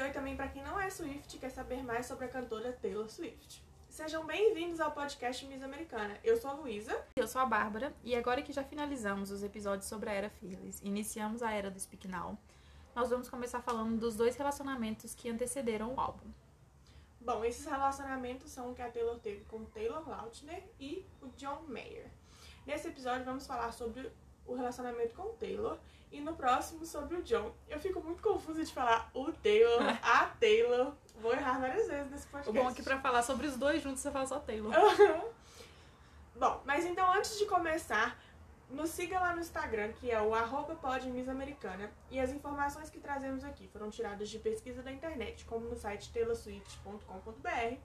[0.00, 2.72] e oi também para quem não é Swift e quer saber mais sobre a cantora
[2.72, 3.62] Taylor Swift.
[3.90, 6.16] Sejam bem-vindos ao podcast Miss Americana.
[6.24, 7.04] Eu sou a Luísa.
[7.14, 10.80] Eu sou a Bárbara e agora que já finalizamos os episódios sobre a era Fearless,
[10.82, 12.38] iniciamos a era do Speak Now,
[12.96, 16.30] nós vamos começar falando dos dois relacionamentos que antecederam o álbum.
[17.20, 21.64] Bom, esses relacionamentos são o que a Taylor teve com Taylor Lautner e o John
[21.68, 22.10] Mayer.
[22.66, 24.10] Nesse episódio vamos falar sobre
[24.52, 25.78] o relacionamento com o Taylor
[26.10, 27.52] e no próximo sobre o John.
[27.68, 30.92] Eu fico muito confusa de falar o Taylor, a Taylor.
[31.20, 32.50] Vou errar várias vezes nesse podcast.
[32.58, 34.72] O bom é que pra falar sobre os dois juntos você fala só Taylor.
[36.34, 38.18] bom, mas então antes de começar,
[38.70, 43.44] nos siga lá no Instagram, que é o arroba podmissamericana, e as informações que trazemos
[43.44, 47.78] aqui foram tiradas de pesquisa da internet, como no site taylorswift.com.br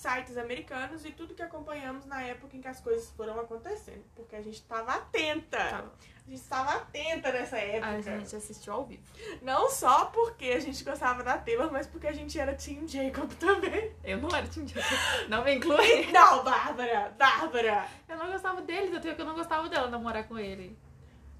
[0.00, 4.02] sites americanos e tudo que acompanhamos na época em que as coisas foram acontecendo.
[4.16, 5.58] Porque a gente estava atenta.
[5.58, 5.84] Tá.
[6.26, 7.88] A gente estava atenta nessa época.
[7.88, 9.02] A gente assistiu ao vivo.
[9.42, 13.30] Não só porque a gente gostava da Taylor, mas porque a gente era Team Jacob
[13.34, 13.94] também.
[14.02, 14.98] Eu não era Team Jacob.
[15.28, 16.06] Não me inclui.
[16.10, 17.14] Não, Bárbara!
[17.18, 17.86] Bárbara!
[18.08, 20.78] Eu não gostava dele, eu tenho que eu não gostava dela namorar com ele.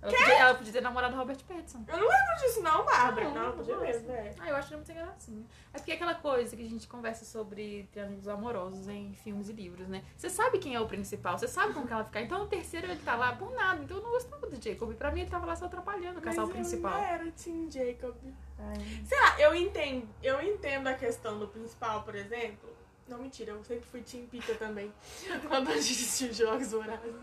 [0.03, 1.85] Ela podia, ela podia, ter namorado Robert Pattinson.
[1.87, 3.29] Eu não lembro disso, não, Bárbara.
[3.29, 4.35] Não, não, podia mesmo, né?
[4.39, 5.47] Ah, eu acho ele muito engraçadinho.
[5.73, 9.53] Mas porque é aquela coisa que a gente conversa sobre triângulos amorosos em filmes e
[9.53, 10.03] livros, né?
[10.17, 12.23] Você sabe quem é o principal, você sabe como que ela ficar.
[12.23, 13.83] Então o terceiro ele tá lá por nada.
[13.83, 14.95] Então eu não gostava do Jacob.
[14.95, 16.99] Pra mim ele tava lá só atrapalhando o casal Mas principal.
[16.99, 18.17] Eu era Team Jacob.
[18.59, 19.05] Ai.
[19.05, 22.80] Sei lá, eu entendo, eu entendo a questão do principal, por exemplo
[23.11, 24.93] não, mentira, eu sempre fui Team Pita também.
[25.49, 27.15] quando a gente assistiu Jogos Vorazes.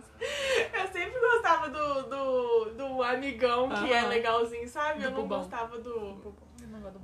[0.74, 5.00] Eu sempre gostava do, do, do amigão que é legalzinho, sabe?
[5.00, 6.36] Do eu não gostava do, do,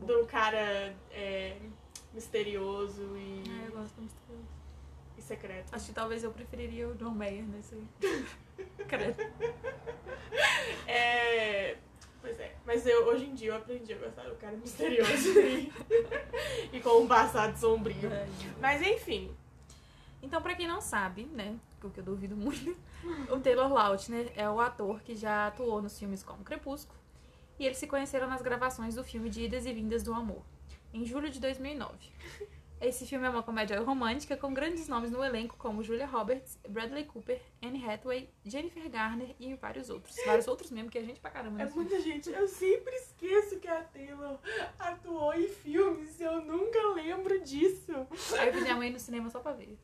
[0.05, 1.55] do cara é,
[2.13, 3.43] misterioso e.
[3.49, 4.47] Ah, eu gosto do misterioso.
[5.17, 5.73] E secreto.
[5.73, 7.81] Acho que talvez eu preferiria o John Mayer nesse.
[8.87, 9.15] Credo.
[10.87, 11.77] É.
[12.23, 12.55] Pois é.
[12.65, 15.29] Mas eu, hoje em dia eu aprendi a gostar do cara misterioso
[16.71, 18.09] e, com um passado sombrio.
[18.61, 19.35] Mas enfim.
[20.21, 21.59] Então, pra quem não sabe, né?
[21.81, 22.77] Porque eu duvido muito,
[23.29, 26.97] o Taylor Lautner é o ator que já atuou nos filmes como Crepúsculo.
[27.59, 30.43] E eles se conheceram nas gravações do filme de Idas e Vindas do Amor,
[30.93, 31.93] em julho de 2009.
[32.83, 37.05] Esse filme é uma comédia romântica com grandes nomes no elenco, como Julia Roberts, Bradley
[37.05, 40.13] Cooper, Anne Hathaway, Jennifer Garner e vários outros.
[40.25, 41.61] Vários outros mesmo que a gente pra caramba.
[41.61, 42.29] É muita gente.
[42.29, 44.37] Eu sempre esqueço que a Taylor
[44.77, 48.05] atuou em filmes eu nunca lembro disso.
[48.37, 49.77] Aí eu fiz minha mãe no cinema só pra ver.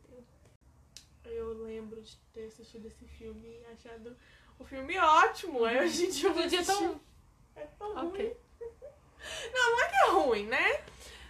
[1.24, 4.18] Eu lembro de ter assistido esse filme e achado
[4.58, 5.64] o filme ótimo.
[5.64, 7.00] Aí hoje em dia eu dia tão...
[7.56, 8.36] É tão okay.
[8.60, 8.70] ruim.
[9.54, 10.84] Não, não é que é ruim, né?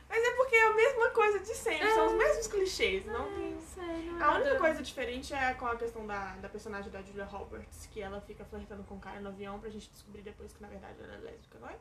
[0.10, 1.94] Mas é porque é a mesma coisa de sempre, é.
[1.94, 3.60] são os mesmos clichês, não é, tem.
[3.62, 7.26] Sei, não a única coisa diferente é com a questão da, da personagem da Julia
[7.26, 10.62] Roberts, que ela fica flertando com o cara no avião pra gente descobrir depois que
[10.62, 11.76] na verdade ela é lésbica, não é?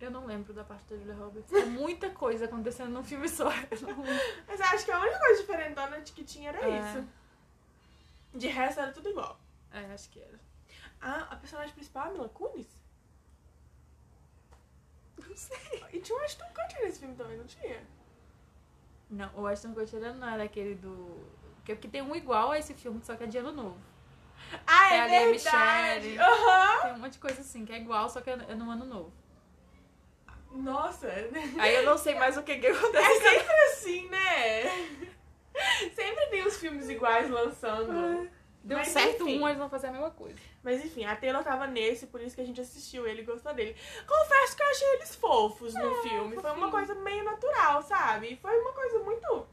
[0.00, 1.52] Eu não lembro da parte da Julia Roberts.
[1.52, 3.48] É muita coisa acontecendo num filme só.
[4.46, 6.80] Mas eu acho que a única coisa diferentona que tinha era é.
[6.80, 7.08] isso.
[8.34, 9.40] De resto era tudo igual.
[9.72, 10.38] É, acho que era.
[11.00, 12.66] Ah, a personagem principal é a Mila Kunis?
[15.18, 15.84] Não sei.
[15.92, 17.82] E tinha o Ashton Kutcher nesse filme também, não tinha?
[19.10, 21.26] Não, o Ashton Kutcher não era aquele do...
[21.64, 23.78] Porque tem um igual a esse filme, só que é de ano novo.
[24.66, 26.18] Ah, é, é verdade!
[26.18, 26.82] Uhum.
[26.82, 29.12] Tem um monte de coisa assim, que é igual, só que é no ano novo.
[30.52, 31.08] Nossa!
[31.58, 33.04] Aí eu não sei mais o que que acontece.
[33.04, 34.62] É sempre assim, né?
[35.94, 38.30] Sempre tem os filmes iguais lançando.
[38.66, 39.40] Deu Mas, certo enfim.
[39.40, 40.36] um, eles vão fazer a mesma coisa.
[40.60, 43.54] Mas enfim, a Taylor tava nesse, por isso que a gente assistiu ele e gostou
[43.54, 43.76] dele.
[44.04, 46.34] Confesso que eu achei eles fofos no é, filme.
[46.34, 46.42] Fofinho.
[46.42, 48.36] Foi uma coisa meio natural, sabe?
[48.42, 49.46] Foi uma coisa muito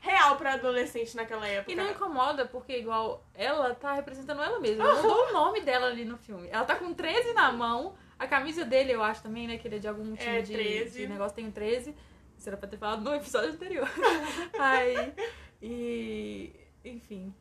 [0.00, 1.70] real pra adolescente naquela época.
[1.70, 4.82] E não incomoda, porque igual ela tá representando ela mesma.
[4.82, 6.48] Ela mudou o nome dela ali no filme.
[6.50, 7.94] Ela tá com 13 na mão.
[8.18, 9.58] A camisa dele, eu acho também, né?
[9.58, 11.94] Que ele é de algum time é, de, de negócio, tem 13.
[12.36, 13.88] Isso era pra ter falado no episódio anterior.
[14.58, 15.14] Aí.
[15.62, 16.52] E.
[16.84, 17.32] Enfim.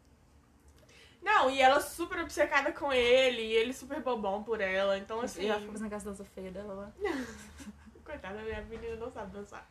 [1.25, 5.41] Não, e ela super obcecada com ele, e ele super bobão por ela, então assim...
[5.41, 6.93] E ela ficou fazendo aquela dança feia dela lá.
[8.05, 9.67] Coitada, minha menina não sabe dançar.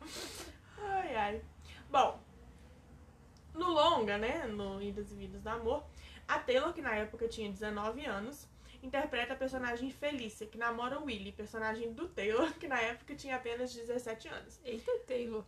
[0.77, 1.41] Ai, ai.
[1.89, 2.19] Bom,
[3.53, 5.85] no longa, né, no Idas e Vidas do Amor,
[6.27, 8.49] a Taylor, que na época tinha 19 anos,
[8.83, 13.37] interpreta a personagem Felícia, que namora o Willy, personagem do Taylor, que na época tinha
[13.37, 14.59] apenas 17 anos.
[14.65, 15.45] Eita, Taylor.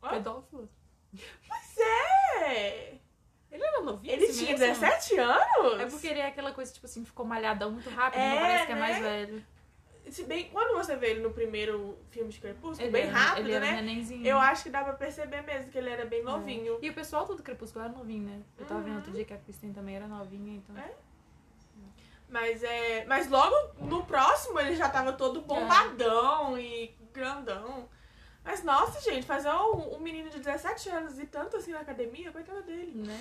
[0.00, 0.10] Oh?
[0.10, 0.70] Pedófilo.
[1.48, 3.00] Pois é!
[3.50, 4.12] Ele era novinho?
[4.12, 4.46] Ele tinha mesmo?
[4.58, 5.80] 17 anos?
[5.80, 8.66] É porque ele é aquela coisa, tipo assim, ficou malhadão muito rápido, é, não parece
[8.66, 9.02] que é mais né?
[9.02, 9.44] velho.
[10.10, 13.48] Se bem, quando você vê ele no primeiro filme de Crepúsculo, ele bem era, rápido,
[13.48, 13.72] ele né?
[13.82, 14.26] Nenenzinho.
[14.26, 16.22] Eu acho que dá pra perceber mesmo que ele era bem é.
[16.22, 16.78] novinho.
[16.80, 16.86] É.
[16.86, 18.40] E o pessoal todo Crepúsculo era novinho, né?
[18.58, 18.86] Eu tava uhum.
[18.86, 20.76] vendo outro dia que a Kristen também era novinha, então.
[20.78, 20.92] É?
[22.28, 23.04] Mas é.
[23.06, 26.60] Mas logo no próximo ele já tava todo bombadão é.
[26.62, 27.88] e grandão.
[28.44, 32.32] Mas nossa, gente, fazer um, um menino de 17 anos e tanto assim na academia,
[32.32, 32.92] coitada dele.
[32.94, 33.20] Né?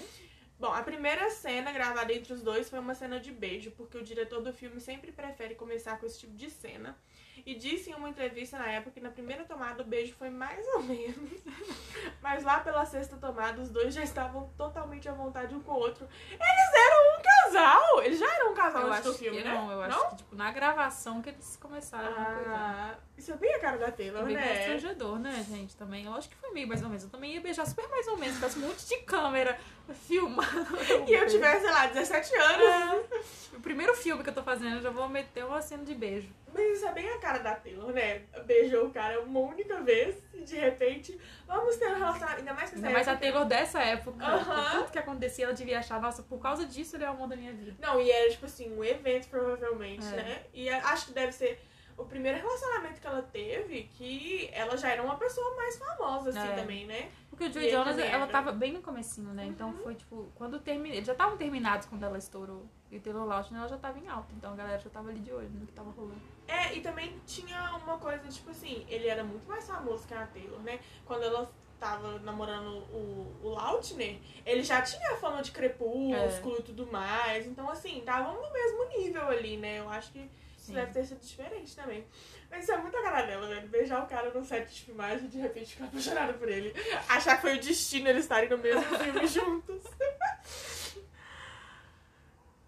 [0.59, 4.03] Bom, a primeira cena gravada entre os dois foi uma cena de beijo, porque o
[4.03, 6.97] diretor do filme sempre prefere começar com esse tipo de cena.
[7.45, 10.65] E disse em uma entrevista na época que na primeira tomada o beijo foi mais
[10.69, 11.41] ou menos.
[12.23, 15.75] Mas lá pela sexta tomada os dois já estavam totalmente à vontade um com o
[15.75, 16.07] outro.
[16.31, 17.46] Eles eram um casal!
[18.03, 19.53] Eles já eram um casal Eu antes do acho filme, que né?
[19.53, 22.49] não, eu acho que tipo, na gravação que eles começaram a coisa.
[22.49, 24.47] Ah, isso é bem a cara da Taylor, Bem né?
[24.55, 25.75] constrangedor, né, gente?
[25.75, 26.05] Também.
[26.05, 27.03] Eu acho que foi meio mais ou menos.
[27.03, 28.35] Eu também ia beijar super mais ou menos.
[28.35, 29.57] Tivesse um monte de câmera
[30.07, 30.47] filmando.
[31.07, 33.05] E eu tivesse, sei lá, 17 anos.
[33.53, 36.29] O primeiro filme que eu tô fazendo, eu já vou meter uma cena de beijo.
[36.53, 38.21] Mas isso é bem a cara da Taylor, né?
[38.45, 42.39] Beijou o cara uma única vez e de repente vamos ter um relacionamento.
[42.39, 44.25] Ainda mais que Ainda mais a época- Taylor dessa época.
[44.25, 44.71] Aham.
[44.79, 47.53] Tudo que acontecia, ela devia achar, nossa, por causa disso ele é o da minha
[47.53, 47.75] vida.
[47.79, 50.11] Não, e era tipo assim, um evento provavelmente, É.
[50.11, 50.43] né?
[50.53, 51.59] E acho que deve ser
[51.97, 56.51] o primeiro relacionamento que ela teve que ela já era uma pessoa mais famosa, assim,
[56.51, 56.55] É.
[56.55, 57.09] também, né?
[57.29, 58.27] Porque o Joe Jonas, ela era.
[58.27, 59.45] tava bem no comecinho, né?
[59.45, 60.95] Então foi tipo, quando termina.
[60.95, 62.65] Eles já estavam terminados quando ela estourou.
[62.91, 64.31] E o Taylor Lautner, ela já tava em alta.
[64.35, 66.21] Então a galera já tava ali de olho no que tava rolando.
[66.47, 70.25] É, e também tinha uma coisa, tipo assim, ele era muito mais famoso que a
[70.27, 70.79] Taylor, né?
[71.05, 76.63] Quando ela tava namorando o, o Lautner, ele já tinha a fama de crepúsculo e
[76.63, 77.45] tudo mais.
[77.45, 79.79] Então, assim, estavam no mesmo nível ali, né?
[79.79, 80.19] Eu acho que
[80.57, 80.73] isso Sim.
[80.73, 82.05] deve ter sido diferente também.
[82.49, 83.67] Mas isso é muito a cara dela, velho.
[83.67, 86.73] Beijar o cara no set de filmagem e de repente ficar apaixonada por ele.
[87.09, 89.83] Achar que foi o destino eles estarem no mesmo filme juntos.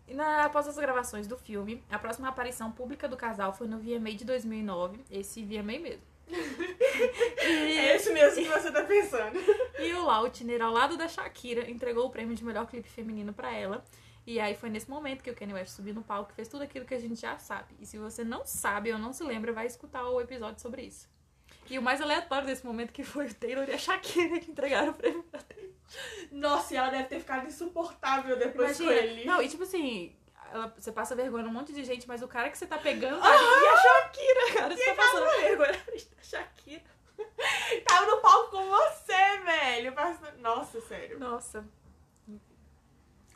[0.07, 3.77] E na, após as gravações do filme, a próxima aparição pública do casal foi no
[3.77, 5.05] VMA de 2009.
[5.11, 6.08] Esse VMA mesmo.
[7.41, 9.39] É esse mesmo que você tá pensando.
[9.79, 13.51] E o Lautner, ao lado da Shakira, entregou o prêmio de melhor clipe feminino pra
[13.53, 13.83] ela.
[14.27, 16.63] E aí foi nesse momento que o Kanye West subiu no palco e fez tudo
[16.63, 17.73] aquilo que a gente já sabe.
[17.79, 21.09] E se você não sabe ou não se lembra, vai escutar o episódio sobre isso.
[21.69, 24.91] E o mais aleatório desse momento que foi o Taylor e a Shakira que entregaram
[24.91, 25.73] o prêmio pra Taylor.
[26.31, 29.07] Nossa, e ela deve ter ficado insuportável depois com Imagina.
[29.07, 29.25] ele.
[29.25, 30.15] Não, e tipo assim,
[30.53, 33.23] ela- você passa vergonha num monte de gente, mas o cara que você tá pegando
[33.23, 33.43] ali.
[33.43, 36.83] E a Shakira, cara, você tá passando vergonha na frente da Shakira.
[37.87, 39.93] Tava no palco com você, velho.
[40.39, 41.19] Nossa, sério.
[41.19, 41.65] Nossa.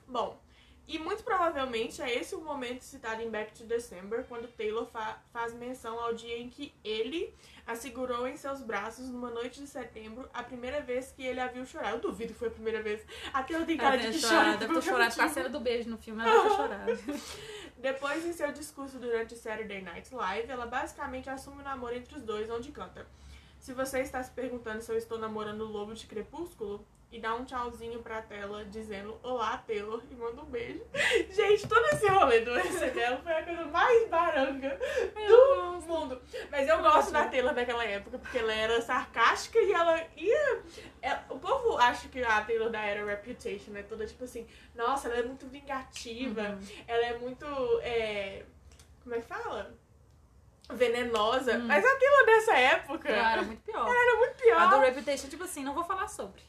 [0.07, 0.39] Bom,
[0.87, 5.21] e muito provavelmente é esse o momento citado em Back to December, quando Taylor fa-
[5.31, 7.33] faz menção ao dia em que ele
[7.65, 11.47] a segurou em seus braços numa noite de setembro, a primeira vez que ele a
[11.47, 11.91] viu chorar.
[11.91, 13.01] Eu duvido que foi a primeira vez.
[13.33, 14.43] Aquela tem cara de deve que ter chora.
[14.43, 17.21] chorado, por deve ter chorado com a cena do beijo no filme, ela deve chorado.
[17.77, 22.21] Depois, em seu discurso durante Saturday Night Live, ela basicamente assume o namoro entre os
[22.21, 23.07] dois, onde canta.
[23.59, 27.35] Se você está se perguntando se eu estou namorando o Lobo de Crepúsculo, e dá
[27.35, 30.83] um tchauzinho pra tela dizendo Olá, Taylor, e manda um beijo.
[31.29, 34.79] Gente, todo esse rolê do SNL foi a coisa mais baranga
[35.27, 36.19] do mundo.
[36.49, 40.63] Mas eu gosto da Taylor daquela época, porque ela era sarcástica e ela ia.
[41.03, 45.07] ela- o povo acha que a Taylor da era Reputation é toda tipo assim, nossa,
[45.07, 46.67] ela é muito vingativa, Uhum.
[46.87, 47.45] ela é muito.
[47.83, 48.43] é,
[49.03, 49.71] como é que fala?
[50.69, 51.57] Venenosa.
[51.57, 51.67] Hum.
[51.67, 53.87] Mas a Taylor dessa época Ela era muito pior.
[53.87, 54.59] era muito pior.
[54.61, 56.41] A do Reputation, tipo assim, não vou falar sobre.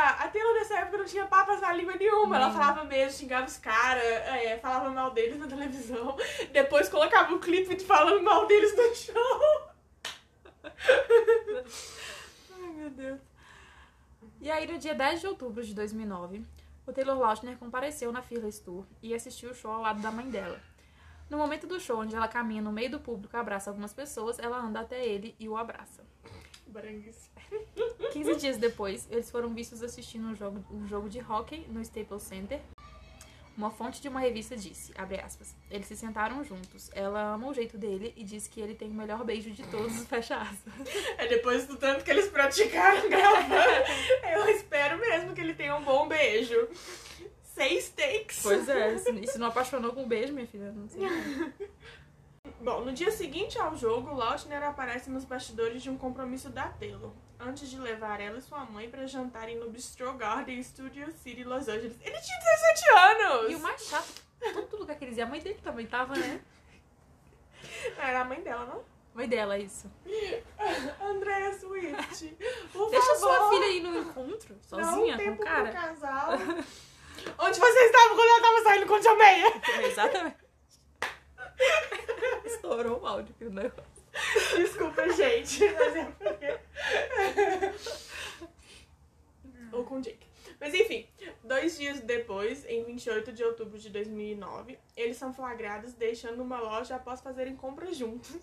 [0.00, 2.36] A, Taylor dessa época não tinha papas na língua nenhuma.
[2.36, 2.54] Ela Não.
[2.54, 6.16] falava mesmo, xingava os caras, é, falava mal deles na televisão.
[6.52, 9.70] Depois colocava o clipe de falando mal deles no show.
[12.62, 13.20] Ai, meu Deus.
[14.40, 16.44] E aí, no dia 10 de outubro de 2009,
[16.86, 20.28] o Taylor Lautner compareceu na Fearless Tour e assistiu o show ao lado da mãe
[20.30, 20.58] dela.
[21.28, 24.38] No momento do show, onde ela caminha no meio do público e abraça algumas pessoas,
[24.38, 26.02] ela anda até ele e o abraça.
[26.70, 27.30] Baranguice.
[28.12, 32.22] 15 dias depois, eles foram vistos assistindo um jogo, um jogo de hóquei no Staples
[32.22, 32.60] Center.
[33.56, 36.90] Uma fonte de uma revista disse, abre aspas, eles se sentaram juntos.
[36.94, 40.02] Ela ama o jeito dele e diz que ele tem o melhor beijo de todos,
[40.06, 40.72] fecha aspas.
[41.18, 43.54] É depois do tanto que eles praticaram gravando.
[44.32, 46.68] eu espero mesmo que ele tenha um bom beijo.
[47.42, 48.40] Seis takes.
[48.42, 51.02] Pois é, e se não apaixonou com um beijo, minha filha, não sei.
[52.60, 57.12] Bom, no dia seguinte ao jogo, Lautner aparece nos bastidores de um compromisso da Taylor,
[57.38, 61.68] antes de levar ela e sua mãe para jantarem no Bistro Garden Studio City, Los
[61.68, 61.96] Angeles.
[62.02, 63.52] Ele tinha 17 anos!
[63.52, 64.12] E o mais chato,
[64.52, 66.42] todo lugar que eles iam, a mãe dele também tava, né?
[67.96, 68.84] Era a mãe dela, não?
[69.14, 69.90] Mãe dela, isso.
[71.00, 72.36] Andréa Swift,
[72.74, 75.70] por Deixa favor, sua filha ir no encontro, dá um sozinha, com o cara.
[75.70, 76.32] pro casal.
[77.38, 79.46] Onde você estava quando ela estava saindo com o Tia Meia?
[79.86, 80.36] Exatamente.
[82.54, 84.04] Estourou o áudio aqui negócio.
[84.56, 85.64] Desculpa, gente.
[85.72, 86.60] Mas é porque...
[89.72, 90.26] Ou com Jake.
[90.58, 91.08] Mas enfim,
[91.42, 96.96] dois dias depois, em 28 de outubro de 2009, eles são flagrados deixando uma loja
[96.96, 98.36] após fazerem compras juntos.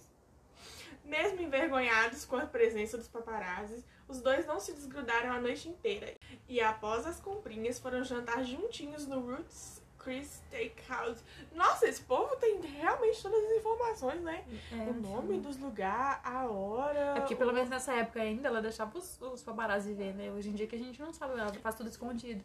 [1.03, 6.15] Mesmo envergonhados com a presença dos paparazzis, os dois não se desgrudaram a noite inteira.
[6.47, 11.23] E após as comprinhas, foram jantar juntinhos no Roots Chris Steakhouse.
[11.53, 14.45] Nossa, esse povo tem realmente todas as informações, né?
[14.71, 17.15] É, o nome dos lugares, a hora.
[17.17, 20.31] É porque pelo menos nessa época ainda ela deixava os, os paparazzi ver, né?
[20.31, 22.43] Hoje em dia que a gente não sabe, ela faz tudo escondido.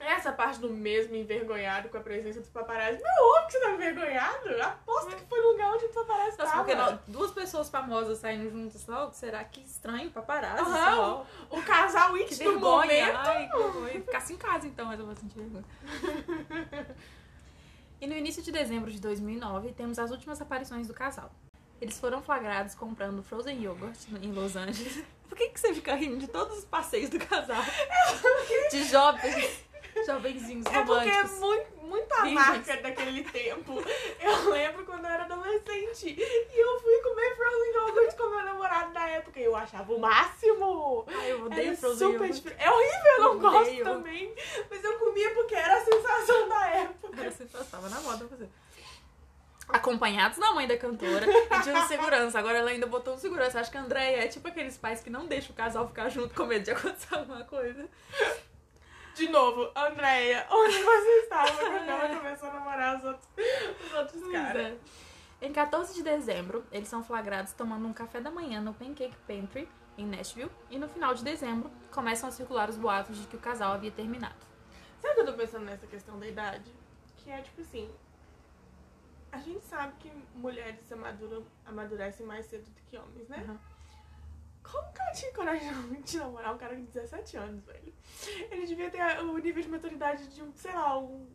[0.00, 3.02] Essa parte do mesmo envergonhado com a presença dos paparazzi.
[3.02, 4.62] Meu, óbvio que você tá envergonhado.
[4.62, 6.64] Aposto que foi no lugar onde o paparazzi Nossa, tava.
[6.64, 10.64] porque não- duas pessoas famosas saindo juntas logo, será que estranho, paparazzi?
[10.64, 11.26] Só.
[11.50, 13.16] O casal it do momento.
[13.16, 13.48] Ai,
[13.90, 14.00] que.
[14.00, 15.64] Ficasse em casa então, mas eu vou sentir vergonha.
[18.00, 21.30] e no início de dezembro de 2009, temos as últimas aparições do casal.
[21.80, 25.04] Eles foram flagrados comprando frozen yogurt em Los Angeles.
[25.28, 27.62] Por que, que você fica rindo de todos os passeios do casal?
[28.70, 29.64] De jovens,
[30.06, 31.38] jovenzinhos É porque é românticos.
[31.40, 32.34] muito, muito a Virgens.
[32.46, 33.82] marca daquele tempo.
[34.20, 38.92] Eu lembro quando eu era adolescente e eu fui comer frozen yogurt com meu namorado
[38.92, 41.04] na época e eu achava o máximo.
[41.08, 42.54] Ai, eu odeio Era frozen super yogurt.
[42.58, 43.84] É horrível, eu não Eu gosto odeio.
[43.84, 44.34] também.
[44.70, 47.20] Mas eu comia porque era a sensação da época.
[47.20, 48.48] Era sensação, tava na moda fazer.
[49.70, 52.38] Acompanhados da mãe da cantora e de um segurança.
[52.38, 53.60] Agora ela ainda botou um segurança.
[53.60, 56.34] Acho que a Andréia é tipo aqueles pais que não deixam o casal ficar junto
[56.34, 57.86] com medo de acontecer alguma coisa.
[59.18, 63.28] De novo, Andréia, onde você estava quando ela começou a namorar os outros,
[63.84, 64.66] os outros caras?
[64.66, 64.78] é.
[65.44, 69.68] Em 14 de dezembro, eles são flagrados tomando um café da manhã no Pancake Pantry,
[69.96, 70.52] em Nashville.
[70.70, 73.90] E no final de dezembro, começam a circular os boatos de que o casal havia
[73.90, 74.36] terminado.
[75.00, 76.72] Sabe que eu tô pensando nessa questão da idade?
[77.16, 77.90] Que é tipo assim.
[79.32, 83.44] A gente sabe que mulheres amaduram, amadurecem mais cedo do que homens, né?
[83.48, 83.58] Uhum.
[84.70, 87.92] Como que ela tinha coragem de namorar um cara de 17 anos, velho?
[88.50, 91.26] Ele devia ter o nível de maturidade de um, sei lá, um,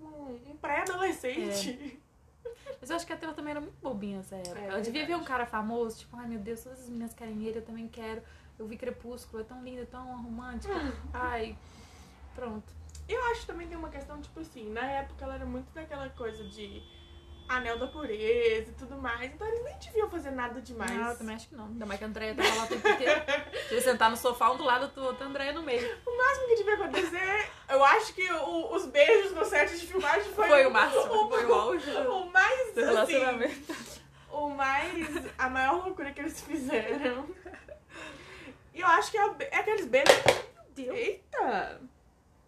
[0.00, 2.00] um, pré-adolescente.
[2.80, 4.58] Mas eu acho que a Taylor também era muito bobinha nessa época.
[4.58, 5.22] É, Ela devia ver verdade.
[5.22, 8.22] um cara famoso, tipo, ai meu Deus, todas as meninas querem ele, eu também quero.
[8.58, 10.72] Eu vi Crepúsculo, é tão lindo, tão romântico.
[11.12, 11.56] Ai,
[12.34, 12.72] pronto.
[13.08, 16.08] Eu acho que também tem uma questão, tipo assim, na época ela era muito daquela
[16.10, 16.82] coisa de
[17.48, 19.32] anel da pureza e tudo mais.
[19.32, 20.90] Então eles nem deviam fazer nada demais.
[20.90, 21.66] Não, eu também acho que não.
[21.66, 23.22] Ainda mais que a Andréia tava lá o tempo inteiro.
[23.68, 25.98] Devia sentar no sofá um do lado do outro, a Andréia no meio.
[26.06, 30.32] O máximo que devia acontecer, eu acho que o- os beijos no set de filmagem
[30.32, 33.74] foi, Foi o máximo, o, foi o auge o mais, do assim, relacionamento.
[34.30, 35.08] o mais,
[35.38, 37.28] a maior loucura que eles fizeram.
[38.74, 40.14] E eu acho que é, é aqueles beijos.
[40.54, 40.96] Meu Deus.
[40.96, 41.80] Eita!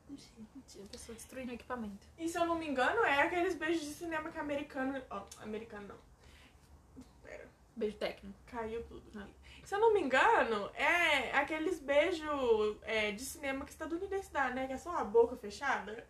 [0.09, 2.04] Gente, a pessoa destruindo o equipamento.
[2.19, 5.01] E se eu não me engano, é aqueles beijos de cinema que americano.
[5.11, 7.05] Ó, americano não.
[7.23, 8.39] Pera, Beijo técnico.
[8.47, 9.03] caiu tudo.
[9.17, 9.27] Ah.
[9.65, 14.67] Se eu não me engano, é aqueles beijos é, de cinema que estadunidense dá, né?
[14.67, 16.07] Que é só a boca fechada.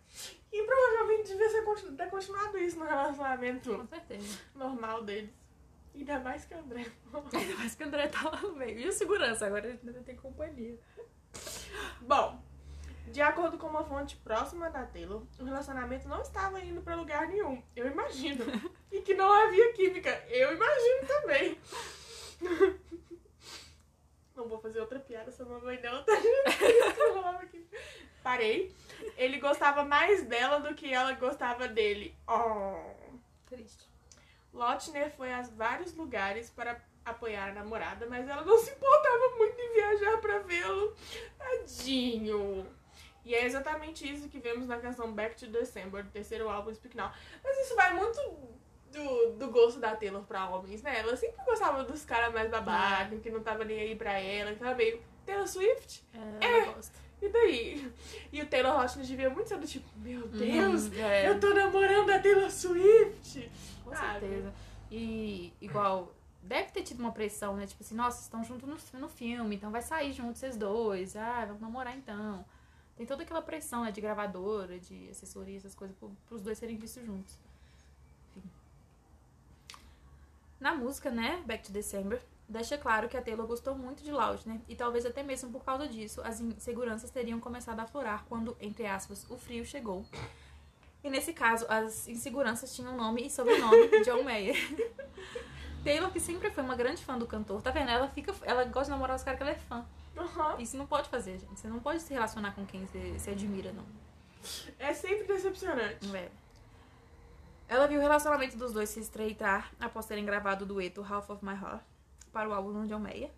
[0.51, 4.39] E provavelmente devia ser continu- ter continuado isso no relacionamento Com certeza.
[4.53, 5.31] normal deles.
[5.95, 6.85] Ainda mais que o André.
[7.33, 8.77] Ainda mais que a Andréia tá lá no meio.
[8.77, 10.77] E o segurança, agora ele ainda tem companhia.
[12.01, 12.43] Bom,
[13.15, 17.29] de acordo com uma fonte próxima da Taylor, o relacionamento não estava indo pra lugar
[17.29, 17.63] nenhum.
[17.73, 18.43] Eu imagino.
[18.91, 20.09] E que não havia química.
[20.29, 21.59] Eu imagino também.
[24.33, 26.03] Não vou fazer outra piada sobre a mãe dela.
[26.03, 26.13] Tá?
[28.23, 28.73] Parei.
[29.17, 32.15] Ele gostava mais dela do que ela gostava dele.
[32.25, 32.93] Oh.
[33.47, 33.85] Triste.
[34.53, 39.59] Lotner foi a vários lugares para apoiar a namorada, mas ela não se importava muito
[39.59, 40.95] em viajar para vê-lo.
[41.37, 42.65] Tadinho.
[43.25, 46.95] E é exatamente isso que vemos na canção Back to December, do terceiro álbum Speak
[46.95, 47.11] Now.
[47.43, 48.21] Mas isso vai muito
[48.91, 50.99] do, do gosto da Taylor pra homens, né?
[50.99, 54.59] Ela sempre gostava dos caras mais babacas, que não tava nem aí pra ela, que
[54.59, 56.03] tava meio Taylor Swift?
[56.39, 56.93] É, eu gosto.
[57.21, 57.91] E daí?
[58.31, 61.27] E o Taylor Lotner devia muito ser do tipo, meu Deus, Uhum, é.
[61.29, 63.49] eu tô namorando a Taylor Swift.
[63.83, 64.19] Com sabe?
[64.19, 64.53] certeza.
[64.91, 66.13] E igual,
[66.43, 67.65] deve ter tido uma pressão, né?
[67.65, 71.15] Tipo assim, nossa, estão juntos no, no filme, então vai sair juntos vocês dois.
[71.15, 72.45] Ah, vamos namorar então.
[72.95, 73.91] Tem toda aquela pressão, né?
[73.91, 77.37] De gravadora, de assessoria, essas coisas, pro, pros dois serem vistos juntos.
[78.35, 78.49] Enfim.
[80.59, 81.43] Na música, né?
[81.45, 84.61] Back to December, deixa claro que a Taylor gostou muito de Loud, né?
[84.67, 88.85] E talvez até mesmo por causa disso, as inseguranças teriam começado a aflorar quando, entre
[88.85, 90.05] aspas, o frio chegou.
[91.03, 94.55] E nesse caso, as inseguranças tinham nome e sobrenome John Mayer.
[95.83, 97.91] Taylor, que sempre foi uma grande fã do cantor, tá vendo?
[97.91, 98.33] Ela fica.
[98.41, 99.85] Ela gosta de namorar os caras que ela é fã.
[100.25, 100.55] Aham.
[100.59, 101.45] Isso não pode fazer, gente.
[101.59, 103.85] Você não pode se relacionar com quem você, você admira, não.
[104.77, 106.15] É sempre decepcionante.
[106.15, 106.29] É.
[107.67, 111.43] Ela viu o relacionamento dos dois se estreitar após terem gravado o dueto Half of
[111.43, 111.83] My Heart
[112.31, 113.31] para o álbum John Mayer.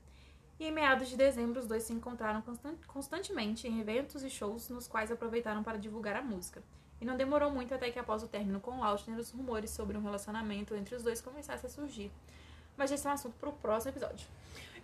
[0.60, 4.70] E em meados de dezembro, os dois se encontraram constan- constantemente em eventos e shows
[4.70, 6.62] nos quais aproveitaram para divulgar a música.
[7.00, 10.02] E não demorou muito até que após o término com Lautner, os rumores sobre um
[10.02, 12.12] relacionamento entre os dois começassem a surgir.
[12.76, 14.28] Mas esse é um assunto pro próximo episódio.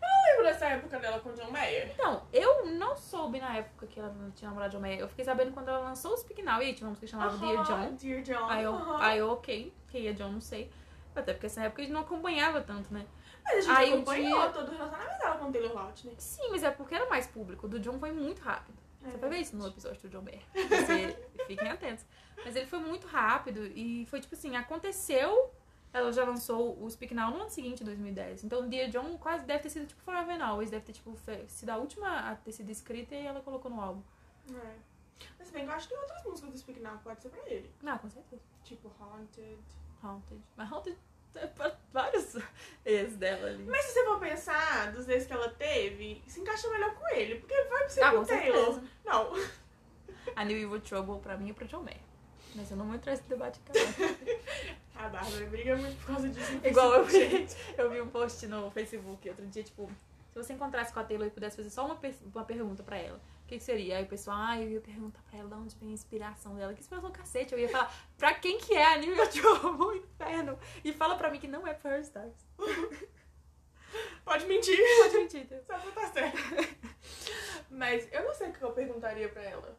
[0.03, 1.91] Eu lembro dessa época dela com o John Mayer.
[1.91, 4.99] Então, eu não soube na época que ela não tinha namorado John Mayer.
[4.99, 6.61] Eu fiquei sabendo quando ela lançou o Speak Now.
[6.61, 7.95] E aí tinha uma música que chamava Dear Aham, John.
[7.95, 8.45] Dear John.
[8.49, 8.97] Aí eu, aham.
[9.01, 9.73] aí eu, ok.
[9.89, 10.71] Quem é John, não sei.
[11.15, 13.05] Até porque nessa época a gente não acompanhava tanto, né?
[13.43, 16.15] Mas a gente aí acompanhou dia- todo o relacionamento dela com o Taylor Lautner.
[16.17, 17.65] Sim, mas é porque era mais público.
[17.67, 18.77] O do John foi muito rápido.
[19.05, 20.41] É Você vai ver isso no episódio do John Mayer.
[20.53, 22.05] Você, fiquem atentos.
[22.43, 25.51] Mas ele foi muito rápido e foi tipo assim, aconteceu.
[25.93, 28.43] Ela já lançou o Speak Now no ano seguinte, em 2010.
[28.45, 30.71] Então o Dear John quase deve ter sido tipo Forever and Always.
[30.71, 31.15] Deve ter tipo,
[31.47, 34.01] sido a última a ter sido escrita e ela colocou no álbum.
[34.55, 34.75] É.
[35.37, 37.47] Mas bem, eu acho que tem outras músicas do Speak Now que pode ser pra
[37.47, 37.71] ele.
[37.83, 38.41] Não, com certeza.
[38.63, 39.59] Tipo Haunted.
[40.03, 40.41] Haunted.
[40.57, 40.97] Mas Haunted
[41.35, 42.35] é pra vários
[42.85, 43.63] ex dela ali.
[43.65, 47.35] Mas se você for pensar dos ex que ela teve, se encaixa melhor com ele.
[47.39, 48.55] Porque vai ser Ah, com Taylor.
[48.73, 48.83] certeza.
[49.05, 49.31] Não.
[50.35, 52.01] A New Evil Trouble pra mim é pro John Mayer.
[52.55, 53.79] Mas eu não vou entrar nesse debate aqui.
[54.95, 56.51] A Bárbara briga muito por causa disso.
[56.63, 57.47] Igual eu vi,
[57.77, 59.89] eu vi um post no Facebook outro dia, tipo,
[60.31, 62.97] se você encontrasse com a Taylor e pudesse fazer só uma, per- uma pergunta pra
[62.97, 63.97] ela, o que, que seria?
[63.97, 66.73] Aí o pessoal, ah, eu ia perguntar pra ela de onde vem a inspiração dela.
[66.73, 67.53] Que inspiração cacete?
[67.53, 70.57] Eu ia falar, pra quem que é a New York Trouble, o inferno?
[70.83, 72.45] E fala pra mim que não é Harry Styles.
[74.25, 74.77] Pode mentir.
[75.03, 75.45] Pode mentir.
[75.47, 75.77] tá?
[75.79, 76.37] Só não tá certo.
[77.69, 79.77] Mas eu não sei o que eu perguntaria pra ela.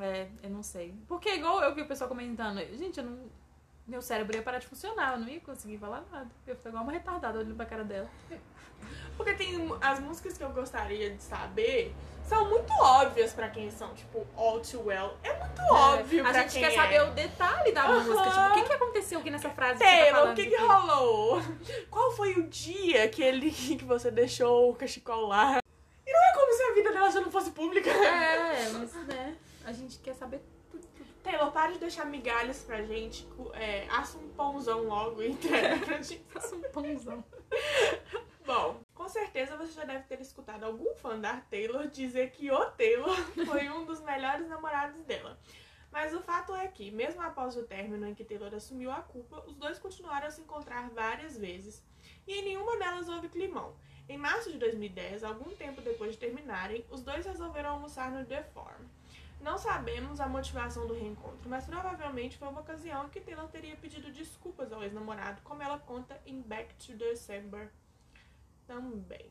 [0.00, 0.94] É, eu não sei.
[1.08, 3.41] Porque igual eu vi o pessoal comentando, gente, eu não...
[3.86, 6.30] Meu cérebro ia parar de funcionar, eu não ia conseguir falar nada.
[6.46, 8.08] Eu ficar igual uma retardada olhando pra cara dela.
[9.16, 13.92] Porque tem as músicas que eu gostaria de saber são muito óbvias pra quem são,
[13.94, 15.16] tipo, All Too Well.
[15.22, 16.74] É muito óbvio a gente quer é.
[16.74, 18.04] saber o detalhe da Aham.
[18.04, 18.30] música.
[18.30, 20.56] Tipo, o que, que aconteceu aqui nessa frase que tá Taylor, falando o que, que
[20.56, 21.42] rolou?
[21.90, 25.58] Qual foi o dia que ele que você deixou o cachecol lá?
[26.06, 27.90] E não é como se a vida dela já não fosse pública.
[27.90, 30.40] É, mas né, a gente quer saber.
[31.22, 33.26] Taylor, para de deixar migalhas pra gente.
[33.54, 36.24] É, assa um pãozão logo e entrega pra gente.
[36.28, 37.24] Faça um pãozão.
[38.44, 42.64] Bom, com certeza você já deve ter escutado algum fã da Taylor dizer que o
[42.72, 45.38] Taylor foi um dos melhores namorados dela.
[45.92, 49.44] Mas o fato é que, mesmo após o término em que Taylor assumiu a culpa,
[49.46, 51.84] os dois continuaram a se encontrar várias vezes.
[52.26, 53.76] E em nenhuma delas houve climão.
[54.08, 58.42] Em março de 2010, algum tempo depois de terminarem, os dois resolveram almoçar no The
[58.42, 58.82] Farm.
[59.42, 63.76] Não sabemos a motivação do reencontro, mas provavelmente foi uma ocasião em que Taylor teria
[63.76, 67.70] pedido desculpas ao ex-namorado, como ela conta em Back to December
[68.66, 69.30] também.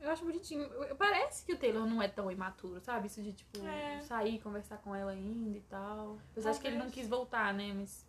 [0.00, 0.62] Eu acho bonitinho.
[0.62, 3.06] Eu- Parece que o Taylor não é tão imaturo, sabe?
[3.06, 4.00] Isso de, tipo, É.
[4.00, 6.18] sair, conversar com ela ainda e tal.
[6.32, 7.72] Apesar de que ele não quis voltar, né?
[7.72, 8.04] Mas.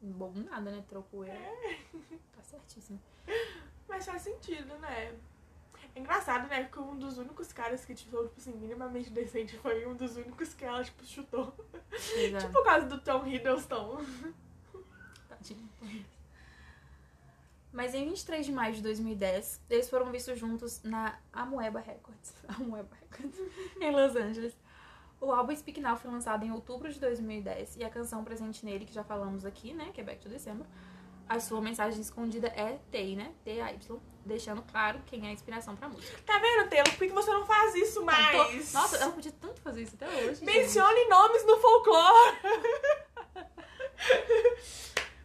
[0.00, 0.84] Bom, nada, né?
[0.88, 1.38] Trocou ela.
[2.34, 3.00] Tá certíssimo.
[3.88, 5.14] Mas faz sentido, né?
[5.96, 6.64] Engraçado, né?
[6.64, 10.52] Que um dos únicos caras que, tipo, tipo assim, minimamente decente foi um dos únicos
[10.52, 11.54] que ela, tipo, chutou.
[12.14, 12.46] Exato.
[12.46, 14.04] Tipo, por causa do Tom Hiddleston.
[15.28, 15.68] Tadinho.
[17.72, 22.96] Mas em 23 de maio de 2010, eles foram vistos juntos na Amoeba Records, Amoeba
[23.00, 23.38] Records
[23.80, 24.56] em Los Angeles.
[25.20, 28.84] O álbum Speak Now foi lançado em outubro de 2010 e a canção presente nele,
[28.84, 30.66] que já falamos aqui, né, que é Back to December,
[31.28, 35.88] a sua mensagem escondida é T, né, T-A-Y, deixando claro quem é a inspiração pra
[35.88, 36.18] música.
[36.24, 36.88] Tá vendo, Taylor?
[36.96, 38.72] Por que você não faz isso mais?
[38.72, 40.36] Nossa, ela podia tanto fazer isso até hoje.
[40.36, 40.44] gente.
[40.44, 42.36] Mencione nomes no folclore.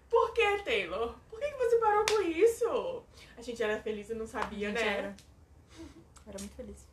[0.10, 1.16] Por que, Taylor?
[1.30, 3.04] Por que, você parou com isso?
[3.38, 4.98] A gente era feliz e não sabia, Gente, né?
[4.98, 5.16] Era.
[6.28, 6.88] Era muito feliz.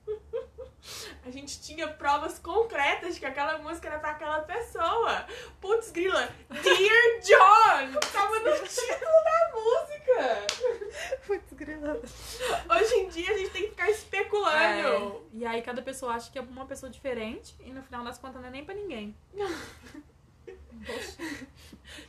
[1.25, 5.27] A gente tinha provas concretas de que aquela música era pra aquela pessoa.
[5.61, 8.01] Putz, grila, Dear John!
[8.13, 10.47] Tava no título da música.
[11.27, 12.03] Putz, grilada.
[12.71, 15.23] Hoje em dia a gente tem que ficar especulando.
[15.35, 18.19] É, e aí cada pessoa acha que é uma pessoa diferente e no final das
[18.19, 19.17] contas não é nem pra ninguém.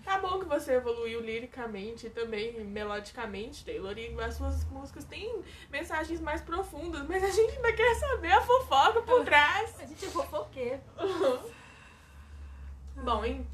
[0.03, 5.41] Tá bom que você evoluiu liricamente e também melodicamente, Taylor, e as suas músicas têm
[5.69, 9.79] mensagens mais profundas, mas a gente ainda quer saber a fofoca por trás.
[9.79, 10.81] A gente é fofoqueiro.
[13.03, 13.47] Bom, em-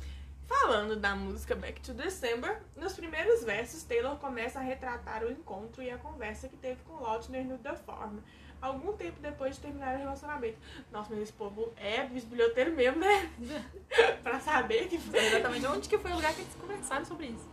[0.47, 5.83] falando da música Back to December, nos primeiros versos, Taylor começa a retratar o encontro
[5.83, 8.17] e a conversa que teve com Lautner no The Farm,
[8.61, 10.57] algum tempo depois de terminar o relacionamento.
[10.91, 13.31] Nossa, mas esse povo é bisbilhoteiro mesmo, né?
[14.23, 15.19] pra saber que foi.
[15.25, 17.49] Exatamente onde que foi o lugar que eles conversaram sobre isso.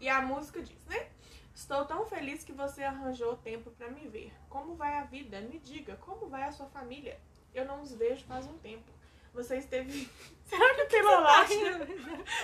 [0.00, 1.06] E a música diz, né?
[1.54, 4.30] Estou tão feliz que você arranjou tempo pra me ver.
[4.50, 5.40] Como vai a vida?
[5.40, 7.18] Me diga, como vai a sua família?
[7.54, 8.84] Eu não os vejo faz um tempo.
[9.32, 10.10] Você esteve.
[10.44, 11.88] Será que o Taylor Lautner.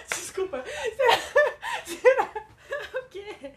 [0.09, 0.64] Desculpa.
[0.64, 1.18] Será,
[1.85, 2.46] será,
[2.98, 3.53] O quê?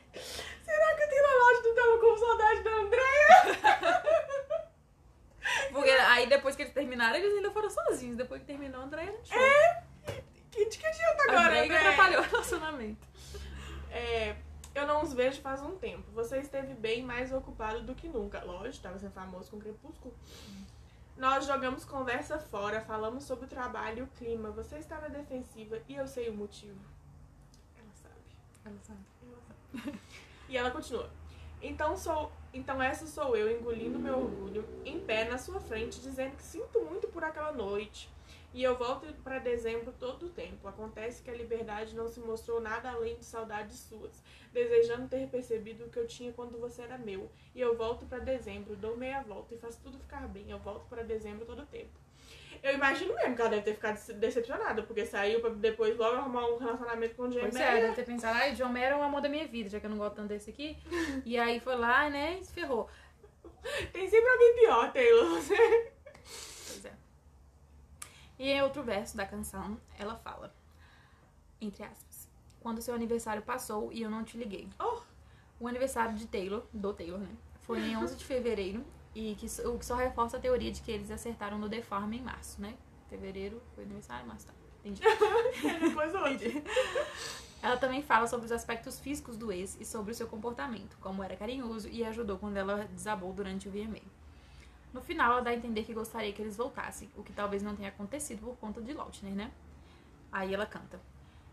[0.64, 4.35] será que o Taylor Lautner tava com saudade da Andréia?
[5.72, 8.18] Porque aí depois que eles terminaram, eles ainda foram sozinhos.
[8.18, 9.38] Depois que terminou, a Andréia não show.
[9.38, 9.84] É?
[10.52, 11.80] Que, de que adianta agora, Andréia Andréia?
[11.90, 13.08] atrapalhou o relacionamento.
[13.92, 14.36] É,
[14.74, 16.10] Eu não os vejo faz um tempo.
[16.12, 18.44] Você esteve bem mais ocupado do que nunca.
[18.44, 20.14] Lógico, estava sendo famoso com Crepúsculo.
[21.18, 24.52] Nós jogamos conversa fora, falamos sobre o trabalho e o clima.
[24.52, 26.80] Você estava defensiva e eu sei o motivo.
[27.78, 28.16] Ela sabe.
[28.66, 29.00] Ela sabe.
[29.24, 30.00] Ela sabe.
[30.50, 31.10] e ela continua.
[31.66, 36.36] Então sou, então essa sou eu engolindo meu orgulho em pé na sua frente, dizendo
[36.36, 38.08] que sinto muito por aquela noite.
[38.54, 40.68] E eu volto para dezembro todo o tempo.
[40.68, 44.22] Acontece que a liberdade não se mostrou nada além de saudades suas,
[44.54, 47.32] desejando ter percebido o que eu tinha quando você era meu.
[47.56, 50.52] E eu volto para dezembro, dou meia volta e faço tudo ficar bem.
[50.52, 52.05] Eu volto para dezembro todo o tempo.
[52.66, 56.48] Eu imagino mesmo que ela deve ter ficado decepcionada, porque saiu pra depois logo arrumar
[56.48, 59.04] um relacionamento com o John Pois é, deve ter pensado, ai, John Mayer é o
[59.04, 60.76] amor da minha vida, já que eu não gosto tanto desse aqui.
[61.24, 62.90] E aí foi lá, né, e se ferrou.
[63.94, 65.30] Tem sempre alguém pior, Taylor.
[65.30, 66.94] Pois é.
[68.40, 70.52] E em outro verso da canção, ela fala,
[71.62, 72.28] entre aspas,
[72.62, 74.68] quando seu aniversário passou e eu não te liguei.
[74.80, 75.02] Oh.
[75.60, 77.30] O aniversário de Taylor, do Taylor, né,
[77.62, 78.84] foi em 11 de fevereiro
[79.16, 82.12] e que, o que só reforça a teoria de que eles acertaram no The Farm
[82.12, 82.76] em março, né?
[83.10, 84.54] Fevereiro foi aniversário, março tá.
[84.84, 85.02] Entendi.
[85.82, 86.64] depois hoje.
[87.64, 91.24] Ela também fala sobre os aspectos físicos do ex e sobre o seu comportamento, como
[91.24, 94.02] era carinhoso e ajudou quando ela desabou durante o VMA.
[94.94, 97.76] No final, ela dá a entender que gostaria que eles voltassem, o que talvez não
[97.76, 99.52] tenha acontecido por conta de Lautner, né?
[100.32, 101.02] Aí ela canta.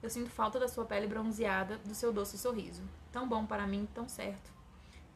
[0.02, 2.82] Eu sinto falta da sua pele bronzeada, do seu doce sorriso.
[3.10, 4.52] Tão bom para mim, tão certo.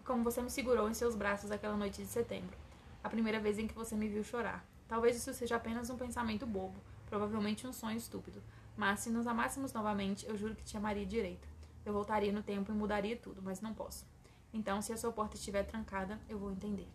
[0.07, 2.57] Como você me segurou em seus braços aquela noite de setembro.
[3.03, 4.65] A primeira vez em que você me viu chorar.
[4.87, 8.41] Talvez isso seja apenas um pensamento bobo, provavelmente um sonho estúpido.
[8.77, 11.49] Mas se nos amássemos novamente, eu juro que te amaria direito.
[11.85, 14.07] Eu voltaria no tempo e mudaria tudo, mas não posso.
[14.53, 16.87] Então, se a sua porta estiver trancada, eu vou entender.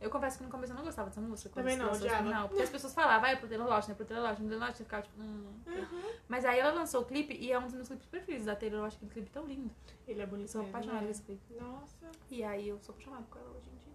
[0.00, 1.50] Eu confesso que no começo eu não gostava dessa música.
[1.50, 2.22] Também não, odiava.
[2.22, 5.02] não, porque as pessoas falavam, vai pro Taylor Lautner, pro Taylor Lautner, Taylor Lautner, ficava
[5.02, 6.12] tipo, hum, Uhum.
[6.28, 8.80] Mas aí ela lançou o clipe e é um dos meus clipes preferidos da Taylor.
[8.80, 9.70] Eu acho aquele clipe tão lindo.
[10.06, 10.50] Ele é bonito.
[10.50, 11.08] sou apaixonada né?
[11.08, 11.54] nesse clipe.
[11.60, 12.10] Nossa.
[12.30, 13.88] E aí eu sou apaixonada com ela hoje em dia.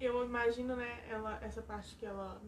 [0.00, 2.40] Eu imagino, né, ela, essa parte que ela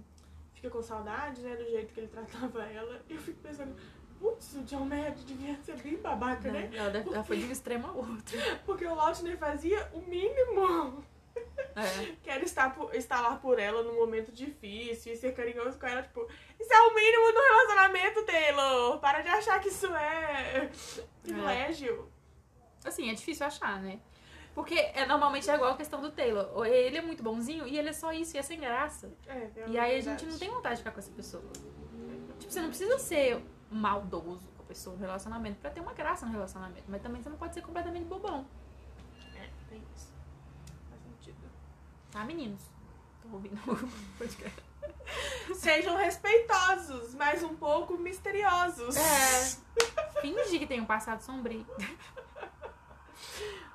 [0.55, 3.01] fica com saudade, né, do jeito que ele tratava ela.
[3.09, 3.77] Eu fico pensando,
[4.23, 6.71] putz, o John Mayer devia ser bem babaca, né?
[6.73, 8.39] Ela, deve- ela foi de um extremo ao outro.
[8.65, 11.05] Porque o Lautner fazia o mínimo.
[11.75, 12.13] É.
[12.23, 15.87] Que era estar, por, estar lá por ela num momento difícil e ser carinhoso com
[15.87, 16.25] ela, tipo,
[16.61, 18.99] isso é o mínimo do relacionamento, Taylor!
[19.01, 20.71] Para de achar que isso é
[21.23, 22.09] privilégio.
[22.85, 23.99] Assim, é difícil achar, né?
[24.55, 26.51] Porque é, normalmente é igual a questão do Taylor.
[26.55, 29.11] Ou Ele é muito bonzinho e ele é só isso, e é sem graça.
[29.27, 31.43] É, é E aí a gente não tem vontade de ficar com essa pessoa.
[32.39, 36.25] Tipo, você não precisa ser maldoso com a pessoa no relacionamento pra ter uma graça
[36.27, 36.85] no relacionamento.
[36.89, 38.47] Mas também você não pode ser completamente bobão.
[39.37, 40.13] É, tem isso.
[40.91, 41.39] Faz sentido.
[42.11, 42.63] Tá, meninos?
[43.23, 44.63] Tô ouvindo o podcast.
[45.55, 48.97] Sejam respeitosos, mas um pouco misteriosos.
[48.97, 50.21] É.
[50.21, 51.67] Finge que tem um passado sombrio.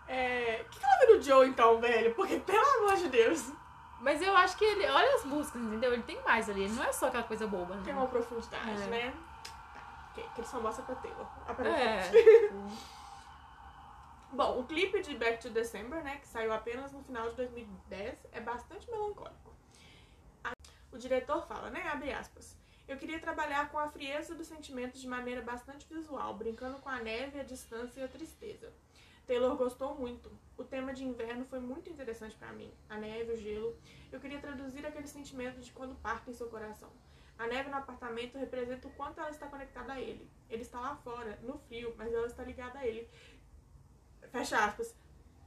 [0.07, 2.13] É, O que que ela vê no Joe então, velho?
[2.15, 3.51] Porque, pelo amor de Deus,
[3.99, 4.85] Mas eu acho que ele.
[4.85, 5.91] Olha as músicas, entendeu?
[5.93, 6.63] Ele tem mais ali.
[6.63, 7.81] Ele não é só aquela coisa boba, né?
[7.83, 8.87] tem uma profundidade, É.
[8.87, 9.13] né?
[10.17, 11.27] Que, que ele só mostra pra Taylor.
[11.47, 12.17] aparentemente.
[12.17, 12.51] É.
[14.33, 18.27] Bom, o clipe de Back to December, né, que saiu apenas no final de 2010,
[18.31, 19.55] é bastante melancólico.
[20.91, 25.07] O diretor fala, né, abre aspas, eu queria trabalhar com a frieza dos sentimentos de
[25.07, 28.73] maneira bastante visual, brincando com a neve, a distância e a tristeza.
[29.27, 30.31] Taylor gostou muito.
[30.57, 32.73] O tema de inverno foi muito interessante pra mim.
[32.89, 33.77] A neve, o gelo.
[34.11, 36.89] Eu queria traduzir aquele sentimento de quando parte em seu coração.
[37.39, 40.29] A neve no apartamento representa o quanto ela está conectada a ele.
[40.49, 43.07] Ele está lá fora, no frio, mas ela está ligada a ele.
[44.31, 44.95] Fecha aspas.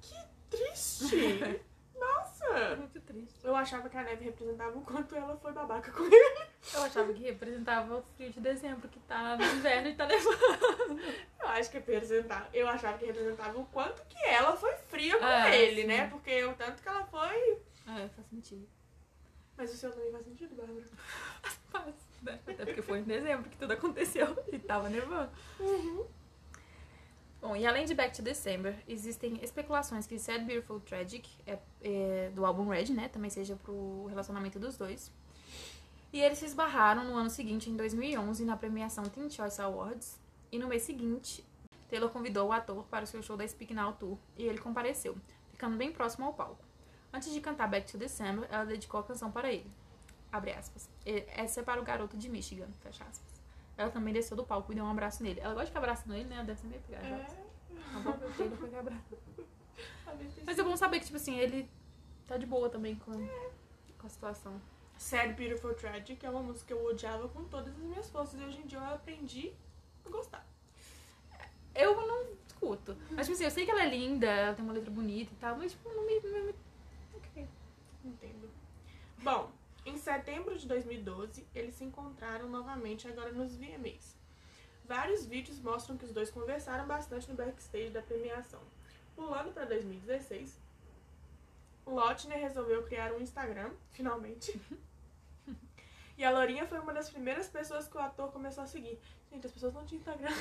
[0.00, 0.14] Que
[0.48, 1.60] triste!
[1.98, 2.76] Nossa!
[2.76, 3.40] Muito triste.
[3.44, 6.48] Eu achava que a neve representava o quanto ela foi babaca com ele.
[6.74, 10.38] Eu achava que representava o frio de dezembro, que tá no inverno e tá nevando.
[11.40, 12.48] Eu acho que representava.
[12.54, 15.86] Eu achava que representava o quanto que ela foi fria com Ah, ele, sim.
[15.88, 16.08] né?
[16.08, 17.58] Porque o tanto que ela foi.
[17.86, 18.66] É, faz sentido.
[19.60, 20.80] Mas o seu também faz sentido, Bárbara.
[21.68, 22.40] Faz, né?
[22.48, 25.30] Até porque foi em dezembro que tudo aconteceu e tava nevando.
[25.60, 26.06] Uhum.
[27.42, 32.30] Bom, e além de Back to December, existem especulações que Sad Beautiful Tragic é, é
[32.34, 33.10] do álbum Red, né?
[33.10, 35.12] Também seja pro relacionamento dos dois.
[36.10, 40.18] E eles se esbarraram no ano seguinte, em 2011, na premiação Teen Choice Awards.
[40.50, 41.44] E no mês seguinte,
[41.90, 45.18] Taylor convidou o ator para o seu show da Speak Now Tour e ele compareceu,
[45.50, 46.69] ficando bem próximo ao palco.
[47.12, 49.70] Antes de cantar Back to December, ela dedicou a canção para ele.
[50.30, 50.88] Abre aspas.
[51.04, 53.40] Essa é para o garoto de Michigan, fecha aspas.
[53.76, 55.40] Ela também desceu do palco e deu um abraço nele.
[55.40, 56.36] Ela gosta de ficar abraçando ele, né?
[56.36, 57.36] Ela deve ser meio pegajosa.
[57.36, 57.50] É.
[58.36, 59.02] Tenha
[60.44, 61.68] Mas é bom saber que, tipo assim, ele
[62.26, 63.12] tá de boa também com,
[63.98, 64.60] com a situação.
[64.98, 68.44] Sad Beautiful Tragic é uma música que eu odiava com todas as minhas forças e
[68.44, 69.52] hoje em dia eu aprendi
[70.04, 70.46] a gostar.
[71.74, 72.96] eu não escuto.
[73.10, 75.36] Mas, tipo assim, eu sei que ela é linda, ela tem uma letra bonita e
[75.36, 76.20] tal, mas, tipo, não me.
[76.20, 76.54] Não me...
[78.04, 78.50] Entendo.
[79.18, 79.50] Bom,
[79.84, 84.16] em setembro de 2012, eles se encontraram novamente agora nos VMAs.
[84.84, 88.60] Vários vídeos mostram que os dois conversaram bastante no backstage da premiação.
[89.14, 90.58] Pulando para 2016,
[91.86, 94.60] Lotner resolveu criar um Instagram, finalmente.
[96.18, 98.98] e a Lourinha foi uma das primeiras pessoas que o ator começou a seguir.
[99.30, 100.34] Gente, as pessoas não tinham Instagram.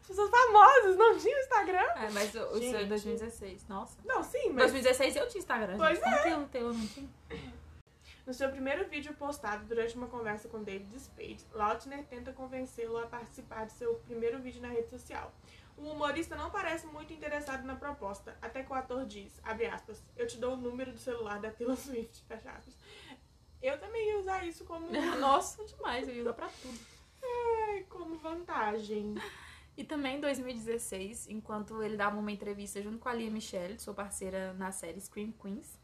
[0.00, 1.78] As pessoas famosas não tinham Instagram.
[1.96, 2.88] É, mas o- isso é Gente.
[2.88, 3.68] 2016.
[3.68, 3.98] Nossa.
[4.04, 5.76] Não, sim, Em mas 2016 eu tinha Instagram.
[5.76, 6.08] Pois gente.
[6.10, 7.08] Como que o Taylor não tinha?
[8.26, 13.06] No seu primeiro vídeo postado durante uma conversa com David Spade, Lautner tenta convencê-lo a
[13.06, 15.32] participar de seu primeiro vídeo na rede social.
[15.76, 20.02] O humorista não parece muito interessado na proposta, até que o ator diz, abre aspas,
[20.16, 22.76] eu te dou o número do celular da Taylor Swift, fecha aspas.
[23.62, 26.06] Eu também ia usar isso como, Nossa, demais.
[26.06, 26.78] Eu ia usar pra tudo.
[27.70, 29.14] ai, como vantagem.
[29.76, 33.94] E também em 2016, enquanto ele dava uma entrevista junto com a Lia Michelle, sua
[33.94, 35.78] parceira na série Scream Queens,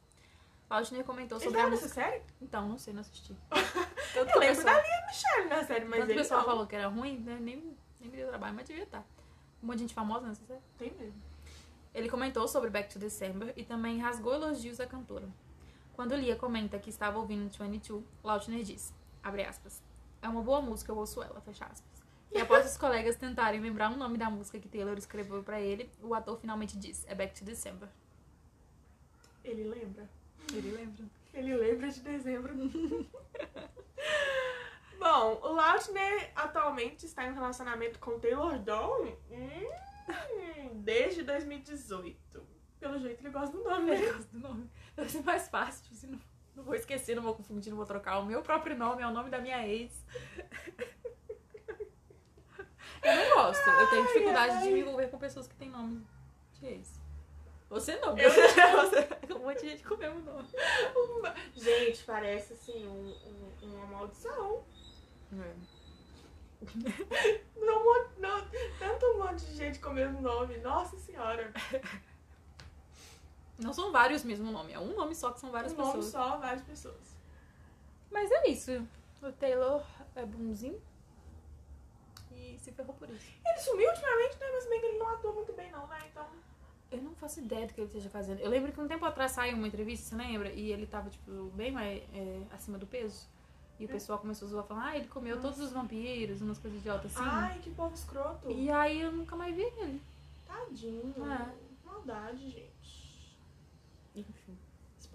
[0.69, 2.05] Lautner comentou Ele sobre a tava nessa música.
[2.05, 2.23] série?
[2.43, 3.33] Então, não sei, não assisti.
[4.15, 6.47] Eu Tanto lembro pessoal, da Lia Michelle na série, mas tanto ele pessoal não.
[6.47, 7.39] falou que era ruim, né?
[7.41, 9.07] Nem, nem me deu trabalho, mas devia estar.
[9.63, 10.61] Um monte de gente famosa nessa série.
[10.79, 11.23] Tem mesmo.
[11.95, 15.29] Ele comentou sobre Back to December e também rasgou elogios à cantora.
[15.95, 19.83] Quando Lia comenta que estava ouvindo 22, Lautner diz, abre aspas,
[20.21, 21.96] é uma boa música, eu ouço ela, fecha aspas.
[22.33, 25.91] E após os colegas tentarem lembrar o nome da música que Taylor escreveu pra ele,
[26.03, 27.89] o ator finalmente diz, é Back to December.
[29.45, 30.09] Ele lembra.
[30.53, 31.05] Ele lembra?
[31.33, 32.55] Ele lembra de dezembro.
[34.99, 42.47] Bom, o Lautner atualmente está em um relacionamento com Taylor Dawn hum, desde 2018.
[42.81, 44.13] Pelo jeito ele gosta do nome, né?
[44.13, 44.71] gosto do nome.
[44.95, 46.19] Deve ser mais fácil, não,
[46.57, 48.19] não vou esquecer, não vou confundir, não vou trocar.
[48.19, 50.05] O meu próprio nome é o nome da minha ex.
[53.07, 53.69] Eu não gosto.
[53.71, 54.63] Eu tenho dificuldade ai.
[54.63, 56.05] de me envolver com pessoas que têm nome
[56.55, 57.01] de ex.
[57.69, 60.49] Você não, Eu- você um monte de gente com o mesmo nome.
[60.95, 63.09] Uma- Gente, parece assim um,
[63.63, 64.63] um- uma maldição.
[67.57, 68.47] Não, mo- não,
[68.79, 70.57] tanto um monte de gente com o mesmo nome.
[70.59, 71.53] Nossa senhora.
[73.59, 76.13] Não são vários mesmo nome, é um nome só que são várias Um nome pessoas.
[76.13, 77.17] só, várias pessoas.
[78.11, 78.87] Mas é isso.
[79.23, 79.83] O Taylor
[80.15, 80.81] é bonzinho.
[82.37, 83.27] E se ferrou por isso.
[83.45, 84.47] Ele sumiu ultimamente, né?
[84.53, 85.99] Mas bem que ele não atua muito bem, não, né?
[86.11, 86.27] Então.
[86.91, 88.41] Eu não faço ideia do que ele esteja fazendo.
[88.41, 90.53] Eu lembro que um tempo atrás saiu uma entrevista, você lembra?
[90.53, 93.27] E ele tava, tipo, bem mais é, acima do peso.
[93.79, 96.81] E o pessoal começou a zoar, falando, ah, ele comeu todos os vampiros, umas coisas
[96.81, 97.29] idiotas assim.
[97.29, 98.51] Ai, que povo escroto.
[98.51, 100.01] E aí eu nunca mais vi ele.
[100.47, 101.15] Tadinho.
[101.19, 101.55] É.
[101.85, 103.37] Maldade, gente.
[104.15, 104.57] Enfim.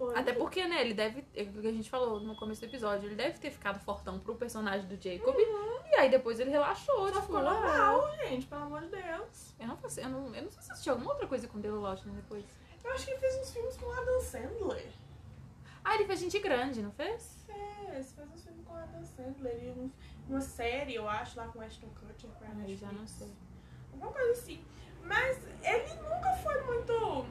[0.02, 1.24] Explorando Até porque, né, ele deve.
[1.34, 4.18] É o que a gente falou no começo do episódio, ele deve ter ficado fortão
[4.18, 5.34] pro personagem do Jacob.
[5.36, 9.54] E aí depois ele relaxou, Só tipo, ficou ah, normal, gente, pelo amor de Deus.
[9.60, 11.60] Eu não, faço, eu, não, eu não sei se assisti alguma outra coisa com o
[11.62, 12.44] Taylor Lautner depois.
[12.82, 14.86] Eu acho que ele fez uns filmes com Adam Sandler.
[15.84, 17.44] Ah, ele fez gente grande, não fez?
[17.48, 19.92] É, ele fez uns filmes com Adam Sandler e uns-
[20.28, 22.80] uma série, eu acho, lá com Ashton Kutcher pra Netflix.
[22.80, 23.32] já não sei.
[23.92, 24.64] Alguma coisa assim.
[25.04, 27.26] Mas ele nunca foi muito.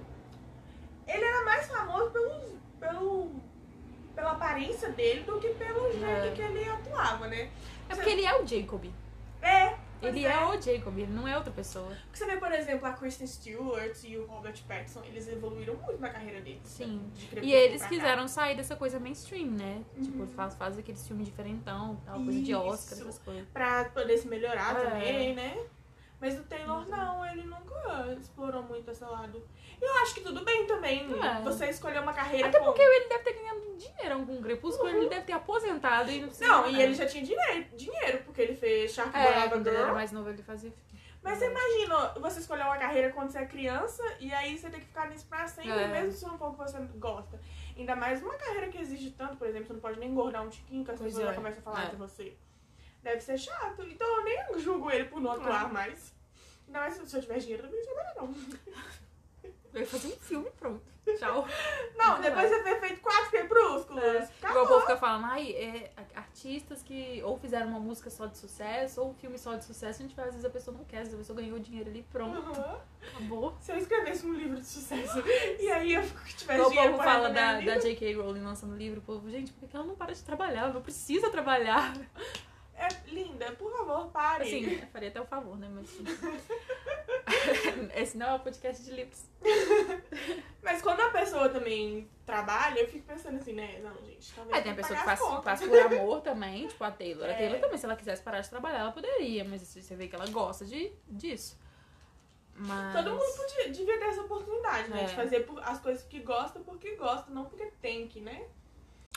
[1.13, 2.41] Ele era mais famoso pelo,
[2.79, 3.31] pelo,
[4.15, 6.31] pela aparência dele do que pelo jeito É.
[6.31, 7.49] que ele atuava, né?
[7.89, 8.85] É porque ele é o Jacob.
[9.41, 9.75] É.
[10.01, 10.45] Ele é.
[10.47, 11.95] o Jacob, ele não é outra pessoa.
[12.05, 15.99] Porque você vê, por exemplo, a Kristen Stewart e o Robert Pattinson, eles evoluíram muito
[16.01, 16.61] na carreira deles.
[16.63, 17.03] Sim.
[17.13, 17.95] de E eles pra cá.
[17.95, 19.83] quiseram sair dessa coisa mainstream, né?
[19.95, 20.03] Uhum.
[20.03, 23.47] Tipo, faz, faz aqueles filmes diferentão, tal, coisa de Oscar, essas coisas.
[23.53, 24.85] Pra poder se melhorar É.
[24.89, 25.55] também, né?
[26.21, 29.43] Mas o Taylor não, ele nunca explorou muito esse lado.
[29.81, 31.07] Eu acho que tudo bem também.
[31.19, 31.41] É.
[31.41, 32.65] Você escolher uma carreira Até com...
[32.65, 36.29] porque ele deve ter ganhado dinheiro com o Crepúsculo, ele deve ter aposentado e não.
[36.39, 39.93] Não, e ele já tinha dinheiro, dinheiro porque ele fez Shark É, quando ele era
[39.93, 40.71] mais novo, ele fazia.
[41.23, 44.79] Mas você imagina você escolher uma carreira quando você é criança e aí você tem
[44.79, 45.87] que ficar nisso pra sempre, É.
[45.87, 47.39] mesmo se não for o que você gosta.
[47.75, 50.49] Ainda mais uma carreira que exige tanto, por exemplo, você não pode nem engordar um
[50.49, 51.35] tiquinho que as pessoas já é.
[51.35, 51.89] começam a falar É.
[51.89, 52.35] de você.
[53.03, 53.83] Deve ser chato.
[53.83, 55.73] Então eu nem julgo ele por não atuar É.
[55.73, 56.13] mais.
[56.67, 58.81] Ainda mais se eu tivesse dinheiro, eu também não trabalhar, não.
[59.73, 60.83] Eu ia fazer um filme pronto.
[61.17, 61.47] Tchau.
[61.95, 64.03] Não, depois você ter feito quatro crepúsculos.
[64.03, 64.29] É.
[64.49, 68.37] Igual o povo fica falando, ai, é, artistas que ou fizeram uma música só de
[68.37, 70.83] sucesso, ou um filme só de sucesso, a gente fala, às vezes a pessoa não
[70.83, 72.81] quer, às vezes a pessoa ganhou dinheiro ali, pronto, Aham.
[73.07, 73.55] acabou.
[73.61, 75.23] Se eu escrevesse um livro de sucesso
[75.59, 78.13] e aí eu tivesse Igual o dinheiro povo fala da da, J.K.
[78.15, 80.63] Rowling lançando livro, o povo, gente, por que ela não para de trabalhar?
[80.63, 81.93] Ela não precisa trabalhar.
[82.81, 84.43] É linda, por favor, pare.
[84.43, 85.69] Assim, eu faria até o favor, né?
[85.69, 85.89] Mas.
[87.95, 89.23] Esse não é um podcast de livros.
[90.63, 93.79] Mas quando a pessoa também trabalha, eu fico pensando assim, né?
[93.83, 94.57] Não, gente, talvez.
[94.57, 97.25] Aí tem a pessoa que faz, faz por amor também, tipo a Taylor.
[97.25, 97.37] A É.
[97.37, 100.15] Taylor também, se ela quisesse parar de trabalhar, ela poderia, mas assim, você vê que
[100.15, 101.59] ela gosta de, disso.
[102.55, 102.95] Mas...
[102.95, 105.03] Todo mundo podia, devia ter essa oportunidade, né?
[105.03, 105.05] É.
[105.05, 108.43] De fazer as coisas que gosta porque gosta, não porque tem que, né?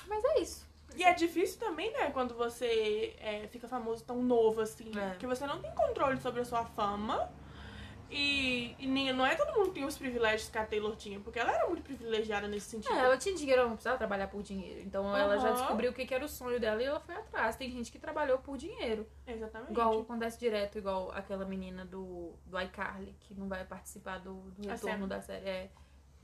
[0.06, 0.66] Mas é isso.
[0.96, 5.10] E é difícil também, né, quando você é, fica famoso tão novo assim, É.
[5.10, 7.30] porque você não tem controle sobre a sua fama.
[8.10, 11.18] E, e nem, não é todo mundo que tem os privilégios que a Taylor tinha,
[11.18, 12.94] porque ela era muito privilegiada nesse sentido.
[12.94, 14.80] É, ela tinha dinheiro, ela não precisava trabalhar por dinheiro.
[14.82, 17.56] Então ela já descobriu o que que era o sonho dela e ela foi atrás.
[17.56, 19.04] Tem gente que trabalhou por dinheiro.
[19.26, 19.72] Exatamente.
[19.72, 24.68] Igual acontece direto, igual aquela menina do, do iCarly, que não vai participar do, do
[24.68, 25.48] retorno da série.
[25.48, 25.70] É.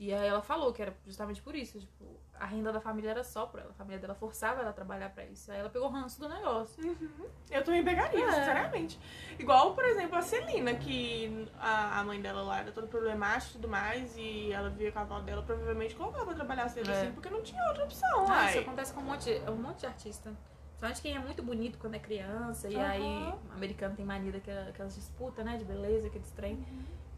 [0.03, 1.79] E aí ela falou que era justamente por isso.
[1.79, 3.69] Tipo, a renda da família era só por ela.
[3.69, 5.51] A família dela forçava ela a trabalhar pra isso.
[5.51, 6.83] Aí ela pegou ranço do negócio.
[6.83, 7.27] Uhum.
[7.51, 8.31] Eu também pegaria, É.
[8.31, 8.99] sinceramente.
[9.37, 13.53] Igual, por exemplo, a Celina, que a, a mãe dela lá era toda problemática e
[13.53, 16.93] tudo mais, e ela via com a avó dela, provavelmente colocava pra trabalhar cedo É.
[16.99, 18.25] assim, porque não tinha outra opção.
[18.27, 20.33] Ah, isso acontece com um monte, de- um monte de artista.
[20.79, 22.67] Principalmente quem é muito bonito quando é criança.
[22.67, 22.87] E Aham.
[22.89, 25.57] aí, o americano tem mania daquela- daquelas disputas, né?
[25.57, 26.65] De beleza, aqueles trem.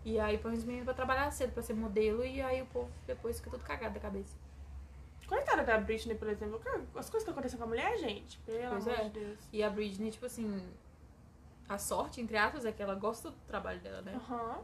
[0.06, 2.26] E aí põe os meninos pra trabalhar cedo, pra ser modelo.
[2.26, 4.36] E aí o povo depois fica tudo cagado da cabeça.
[5.28, 6.62] Coitada da Britney, por exemplo,
[6.96, 9.04] as coisas que acontecem com a mulher, gente, pelo Pois amor é.
[9.06, 9.40] de Deus.
[9.52, 10.62] E a Britney, tipo assim...
[11.68, 14.14] A sorte, entre aspas, é que ela gosta do trabalho dela, né?
[14.16, 14.60] Aham.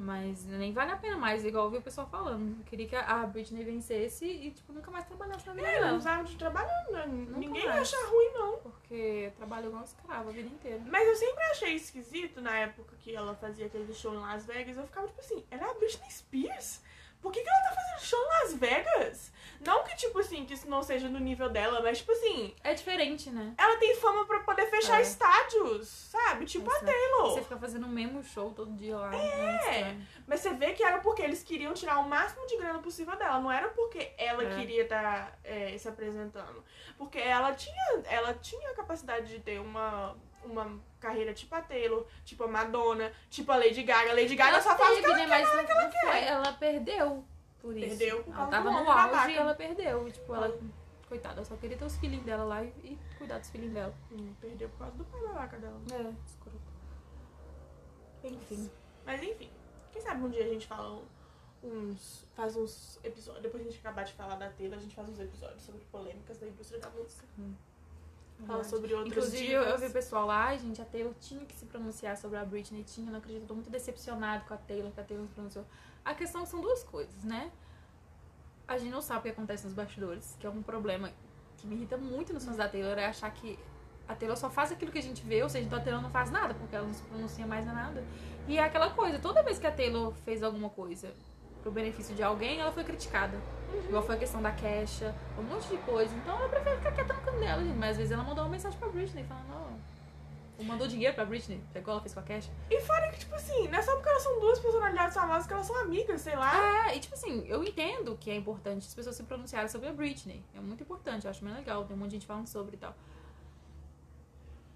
[0.00, 2.56] Mas nem vale a pena mais, igual eu vi o pessoal falando.
[2.60, 5.80] Eu queria que a Britney vencesse e, tipo, nunca mais trabalhasse na vida É, não
[5.80, 5.92] dela.
[5.94, 7.04] precisava de trabalhar, né?
[7.06, 7.92] ninguém ia mais.
[7.92, 8.58] achar ruim, não.
[8.58, 10.80] Porque trabalha igual escrava a vida inteira.
[10.86, 14.76] Mas eu sempre achei esquisito na época que ela fazia aquele show em Las Vegas.
[14.76, 16.80] Eu ficava tipo assim, ela é a Britney Spears?
[17.20, 19.32] Por que, que ela tá fazendo show em Las Vegas?
[19.60, 22.74] Não que, tipo assim, que isso não seja no nível dela, mas tipo assim, É
[22.74, 23.54] diferente, né?
[23.58, 25.02] ela tem fama pra poder fechar É.
[25.02, 26.44] estádios, sabe?
[26.46, 26.86] Tipo a Exato.
[26.86, 27.30] Taylor.
[27.34, 29.12] Você fica fazendo o mesmo show todo dia lá.
[29.16, 29.96] É.
[30.28, 33.40] Mas você vê que era porque eles queriam tirar o máximo de grana possível dela.
[33.40, 34.54] Não era porque ela É.
[34.54, 35.36] queria estar
[35.76, 36.64] se apresentando.
[36.96, 40.16] Porque ela tinha, ela tinha a capacidade de ter uma,
[40.52, 44.10] uma carreira tipo a Taylor, tipo a Madonna, tipo a Lady Gaga.
[44.10, 45.44] A Lady Gaga Ela só faz o que teve, ela né?
[45.44, 46.24] Mas não, não foi.
[46.24, 47.24] Ela perdeu
[47.60, 47.98] por isso.
[47.98, 50.10] Perdeu por ela causa tava do no auge e ela perdeu.
[50.10, 50.58] Tipo, ela.
[51.08, 53.94] Coitada, ela só queria ter os filhinhos dela lá e, e cuidar dos filhinhos dela.
[54.12, 55.80] Hum, perdeu por causa do pai babaca dela.
[55.90, 56.60] É, escroto.
[58.24, 58.70] Enfim.
[59.06, 59.50] Mas enfim,
[59.90, 61.02] quem sabe um dia a gente fala
[61.62, 62.26] uns.
[62.34, 63.42] faz uns episódios.
[63.42, 65.82] Depois que a gente acabar de falar da Taylor, a gente faz uns episódios sobre
[65.86, 67.24] polêmicas da indústria da música.
[68.46, 71.66] Fala sobre outras Inclusive, eu, vi o pessoal lá, gente, a Taylor tinha que se
[71.66, 75.00] pronunciar sobre a Britney, tinha, não acredito, eu tô muito decepcionado com a Taylor, que
[75.00, 75.66] a Taylor se pronunciou.
[76.04, 77.50] A questão são duas coisas, né?
[78.66, 81.10] A gente não sabe o que acontece nos bastidores, que é um problema
[81.56, 83.58] que me irrita muito nos fãs da Taylor, é achar que
[84.06, 86.10] a Taylor só faz aquilo que a gente vê, ou seja, então a Taylor não
[86.10, 88.04] faz nada, porque ela não se pronuncia mais nada.
[88.46, 91.12] E é aquela coisa, toda vez que a Taylor fez alguma coisa
[91.68, 93.38] pro benefício de alguém, ela foi criticada.
[93.86, 96.14] Igual foi a questão da Kesha, um monte de coisa.
[96.16, 97.76] Então ela prefere ficar quieta no canto dela, gente.
[97.76, 99.68] Mas às vezes ela mandou uma mensagem pra Britney falando, ó.
[100.58, 102.50] Ou mandou dinheiro pra Britney, que é ela fez com a Kesha.
[102.68, 105.52] E fora que, tipo assim, não é só porque elas são duas personalidades famosas que
[105.52, 106.88] elas são amigas, sei lá.
[106.88, 109.92] É, e tipo assim, eu entendo que é importante as pessoas se pronunciarem sobre a
[109.92, 110.42] Britney.
[110.56, 111.84] É muito importante, eu acho bem legal.
[111.84, 112.94] Tem um monte de gente falando sobre e tal.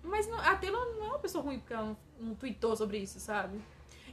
[0.05, 2.99] Mas não- a Taylor não é uma pessoa ruim porque ela não, não tweetou sobre
[2.99, 3.61] isso, sabe?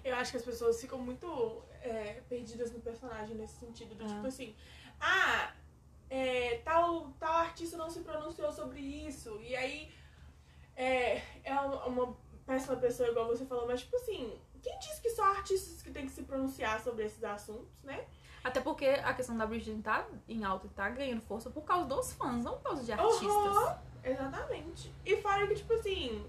[0.04, 3.96] Eu acho que as pessoas ficam muito é, perdidas no personagem nesse sentido.
[3.96, 4.08] Do É.
[4.08, 4.56] tipo assim,
[5.00, 5.54] ah,
[6.10, 9.40] é, tal, tal artista não se pronunciou sobre isso.
[9.42, 9.92] E aí
[10.76, 15.10] é, é uma, uma péssima pessoa, igual você falou, mas tipo assim, quem disse que
[15.12, 18.06] só artistas que têm que se pronunciar sobre esses assuntos, né?
[18.44, 21.86] Até porque a questão da Britney tá em alta e tá ganhando força por causa
[21.86, 23.28] dos fãs, não por causa de artistas.
[23.28, 24.94] Aham, exatamente.
[25.06, 26.26] E fora que, tipo assim,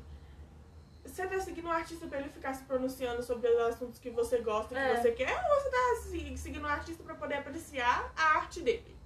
[1.04, 4.38] você tá seguindo um artista pra ele ficar se pronunciando sobre os assuntos que você
[4.38, 4.96] gosta, que É.
[4.96, 8.96] você quer, ou você tá se- seguindo um artista pra poder apreciar a arte dele?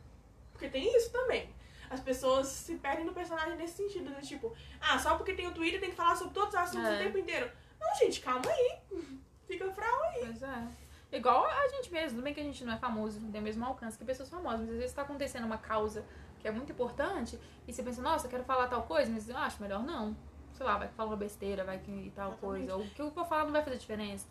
[0.52, 1.54] Porque tem isso também.
[1.90, 4.20] As pessoas se perdem no personagem nesse sentido, né?
[4.20, 6.94] Tipo, ah, só porque tem o Twitter tem que falar sobre todos os assuntos É.
[6.96, 7.50] o tempo inteiro.
[7.80, 8.79] Não, gente, calma aí.
[9.46, 10.21] Fica frau aí.
[10.27, 10.68] Pois é.
[11.12, 13.44] Igual a gente mesmo, tudo bem que a gente não é famoso, não tem o
[13.44, 16.04] mesmo alcance que pessoas famosas, mas às vezes tá acontecendo uma causa
[16.40, 19.37] que é muito importante e você pensa, nossa, eu quero falar tal coisa, mas eu
[19.37, 20.16] acho melhor não.
[20.55, 22.40] Sei lá, vai que fala uma besteira, vai que e tal Exatamente.
[22.40, 22.77] coisa.
[22.77, 24.27] Ou o que eu vou falar não vai fazer diferença.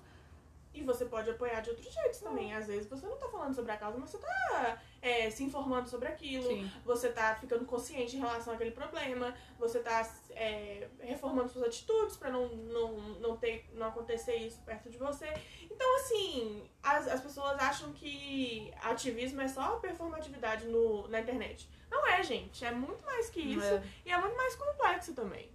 [0.74, 2.54] E você pode apoiar de outros jeitos também.
[2.54, 5.88] Às vezes você não tá falando sobre a causa, mas você tá é, se informando
[5.88, 6.48] sobre aquilo.
[6.48, 6.72] Sim.
[6.84, 9.36] Você tá ficando consciente em relação àquele problema.
[9.60, 14.90] Você tá é, reformando suas atitudes pra não, não, não, ter, não acontecer isso perto
[14.90, 15.32] de você.
[15.70, 21.70] Então, assim, as, as pessoas acham que ativismo é só performatividade no, na internet.
[21.92, 22.66] Não é, gente.
[22.66, 23.76] É muito mais que isso.
[23.76, 23.84] É.
[24.08, 25.52] E é muito mais complexo também.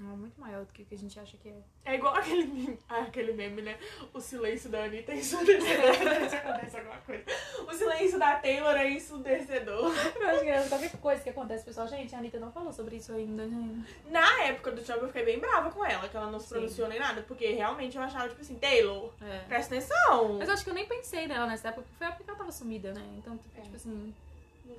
[0.00, 1.56] É muito maior do que o que a gente acha que é.
[1.84, 3.76] É igual aquele meme, ah, aquele meme, né?
[4.14, 5.94] O silêncio da Anitta é ensurdecedor.
[6.30, 7.24] se acontece alguma coisa.
[7.66, 9.92] O silêncio da Taylor é ensurdecedor.
[10.20, 11.88] Eu acho que é qualquer coisa que acontece, pessoal.
[11.88, 13.94] Gente, a Anitta não falou sobre isso ainda, gente.
[14.08, 16.86] Na época do Trump eu fiquei bem brava com ela, que ela não se pronunciou
[16.88, 19.38] nem nada, porque realmente eu achava, tipo assim, Taylor, É.
[19.48, 20.34] presta atenção.
[20.38, 22.30] Mas eu acho que eu nem pensei nela nessa época, porque foi a época que
[22.30, 23.02] ela tava sumida, né?
[23.18, 23.62] Então, tipo, É.
[23.62, 24.14] tipo assim.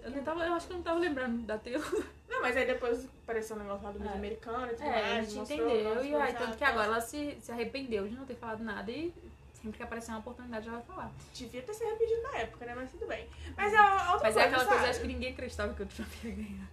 [0.03, 2.03] Eu, não tava, eu acho que eu não tava lembrando da Taylor.
[2.29, 4.13] Não, mas aí depois apareceu o negócio lá do É.
[4.13, 6.05] Americano e tudo É, a gente mostrou entendeu.
[6.05, 6.67] E aí, tanto que tá?
[6.69, 9.13] agora ela se, se arrependeu de não ter falado nada e
[9.53, 11.11] sempre que aparecer uma oportunidade ela vai falar.
[11.33, 12.73] Devia ter se arrependido na época, né?
[12.75, 13.27] Mas tudo bem.
[13.57, 14.89] Mas é outra Mas coisa, é aquela coisa, sabe?
[14.89, 16.67] acho que ninguém acreditava que o Trump ia ganhar.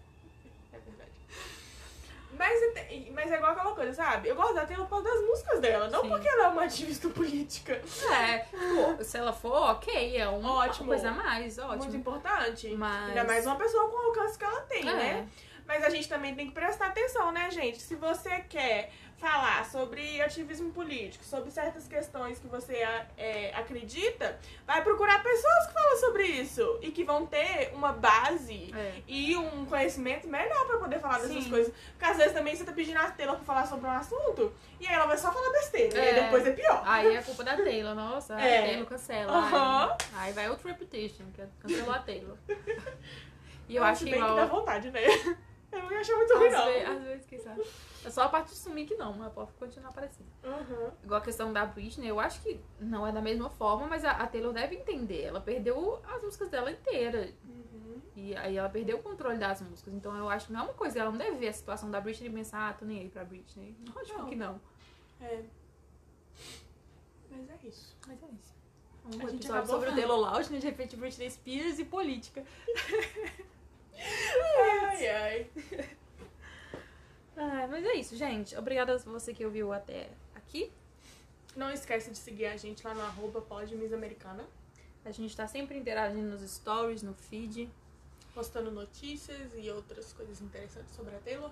[2.39, 4.29] Mas, é- mas é igual aquela coisa, sabe?
[4.29, 6.09] Eu gosto da Taylor por causa das músicas dela, não Sim.
[6.09, 7.81] porque ela é uma ativista política.
[8.13, 10.87] É, tipo, se ela for, ok, é uma Ótimo.
[10.89, 11.97] coisa a mais, Muito ótimo.
[11.97, 12.69] importante.
[12.77, 14.93] Mas- Ainda mais uma pessoa com o alcance que ela tem, É.
[14.95, 15.29] né?
[15.67, 17.79] Mas a gente também tem que prestar atenção, né, gente?
[17.83, 22.75] Se você quer falar sobre ativismo político, sobre certas questões que você
[23.17, 28.71] é, acredita, vai procurar pessoas que falam sobre isso e que vão ter uma base
[28.77, 29.01] É.
[29.09, 31.51] e um conhecimento melhor pra poder falar dessas Sim.
[31.51, 31.73] coisas.
[31.93, 34.87] Porque às vezes também você tá pedindo a Taylor pra falar sobre um assunto e
[34.87, 35.97] aí ela vai só falar besteira.
[35.97, 36.23] E aí É.
[36.25, 36.83] depois é pior.
[36.85, 38.59] Aí é culpa da Taylor, nossa, É.
[38.59, 39.97] a Taylor cancela.
[40.13, 42.37] Aí, aí vai outro repetition, que é cancelar a Taylor.
[43.69, 44.35] E eu acho que bem igual.
[44.37, 45.01] que dá vontade, né?
[45.85, 46.65] Eu ia achar muito ruim, Às, não.
[46.67, 47.63] ve- às vezes, quem sabe.
[48.05, 50.29] É só a parte de sumir que não, mas pode continuar aparecendo.
[50.45, 50.91] Uhum.
[51.05, 54.13] Igual a questão da Britney, eu acho que não é da mesma forma, mas a,
[54.13, 55.23] a Taylor deve entender.
[55.23, 57.33] Ela perdeu as músicas dela inteira.
[57.45, 58.01] Uhum.
[58.15, 59.93] E aí ela perdeu o controle das músicas.
[59.93, 62.01] Então eu acho que não é uma coisa, ela não deve ver a situação da
[62.01, 63.77] Britney e pensar, ah, tô nem aí pra Britney.
[63.95, 64.29] Lógico Não.
[64.29, 64.61] que não.
[65.21, 65.43] É.
[67.31, 67.97] Mas é isso.
[68.07, 68.55] Mas é isso.
[69.05, 69.97] A Um gente episódio acabou sobre o falando.
[69.97, 72.45] Taylor Lautner, de repente Britney Spears e política.
[73.99, 75.51] Ai, ai.
[77.37, 78.57] Ah, mas é isso, gente.
[78.57, 80.73] Obrigada a você que ouviu até aqui.
[81.55, 84.45] Não esquece de seguir a gente lá no arroba podmissamericana,
[85.05, 87.71] A gente tá sempre interagindo nos stories, no feed.
[88.35, 91.51] postando notícias e outras coisas interessantes sobre a Taylor.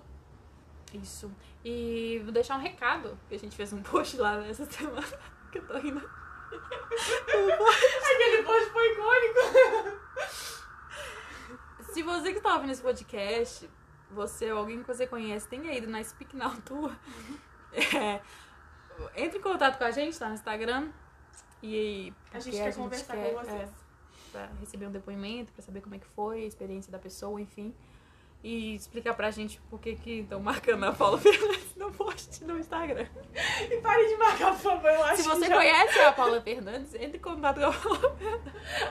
[0.93, 1.31] Isso.
[1.63, 5.07] E vou deixar um recado, que a gente fez um post lá nessa semana,
[5.51, 5.99] que eu tô rindo.
[8.11, 9.39] Aquele post foi icônico.
[11.95, 13.69] Se você que tá ouvindo esse podcast,
[14.11, 16.93] você ou alguém que você conhece tenha ido na Speak Now Tour,
[17.71, 18.21] é,
[19.15, 20.89] entre em contato com a gente, tá no Instagram.
[21.63, 23.49] E A gente quer conversar com vocês.
[23.49, 23.69] é,
[24.29, 27.73] pra receber um depoimento, pra saber como é que foi a experiência da pessoa, enfim.
[28.45, 32.59] E explicar pra gente por que que estão marcando a Paula Fernandes no post no
[32.59, 33.07] Instagram.
[33.71, 34.91] E pare de marcar, por favor.
[34.91, 35.55] Eu acho Se que você já...
[35.55, 38.17] conhece a Paula Fernandes, entre em contato com a Paula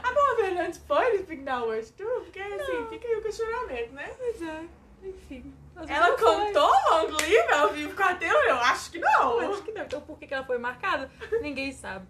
[0.02, 0.82] A Paula Fernandes
[1.20, 2.22] Speak Now Words Tour?
[2.22, 4.12] Porque assim, fica aí o questionamento, né?
[4.18, 4.64] Pois é,
[5.04, 5.54] enfim.
[5.88, 6.52] Ela não foi.
[6.52, 8.18] Long Live ao vivo com a?
[8.20, 9.40] Eu acho que não.
[9.40, 9.82] Eu acho que não.
[9.84, 11.08] Então por que que ela foi marcada?
[11.40, 12.08] Ninguém sabe.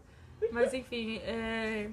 [0.50, 1.90] Mas enfim, é...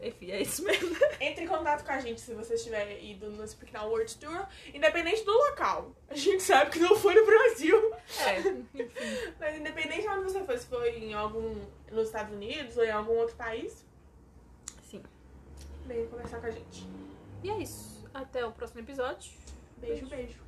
[0.00, 0.94] Enfim, é isso mesmo.
[1.20, 4.46] Entre em contato com a gente se você estiver ido no Speak Now World Tour,
[4.72, 5.90] independente do local.
[6.08, 7.94] A gente sabe que não foi no Brasil.
[8.20, 8.40] É.
[9.40, 11.54] Mas independente de onde você foi, se foi em algum.
[11.90, 13.84] nos Estados Unidos ou em algum outro país,
[14.82, 15.02] Sim.
[15.86, 16.86] venha conversar com a gente.
[17.42, 18.06] E é isso.
[18.12, 19.32] Até o próximo episódio.
[19.78, 20.45] Beijo, beijo.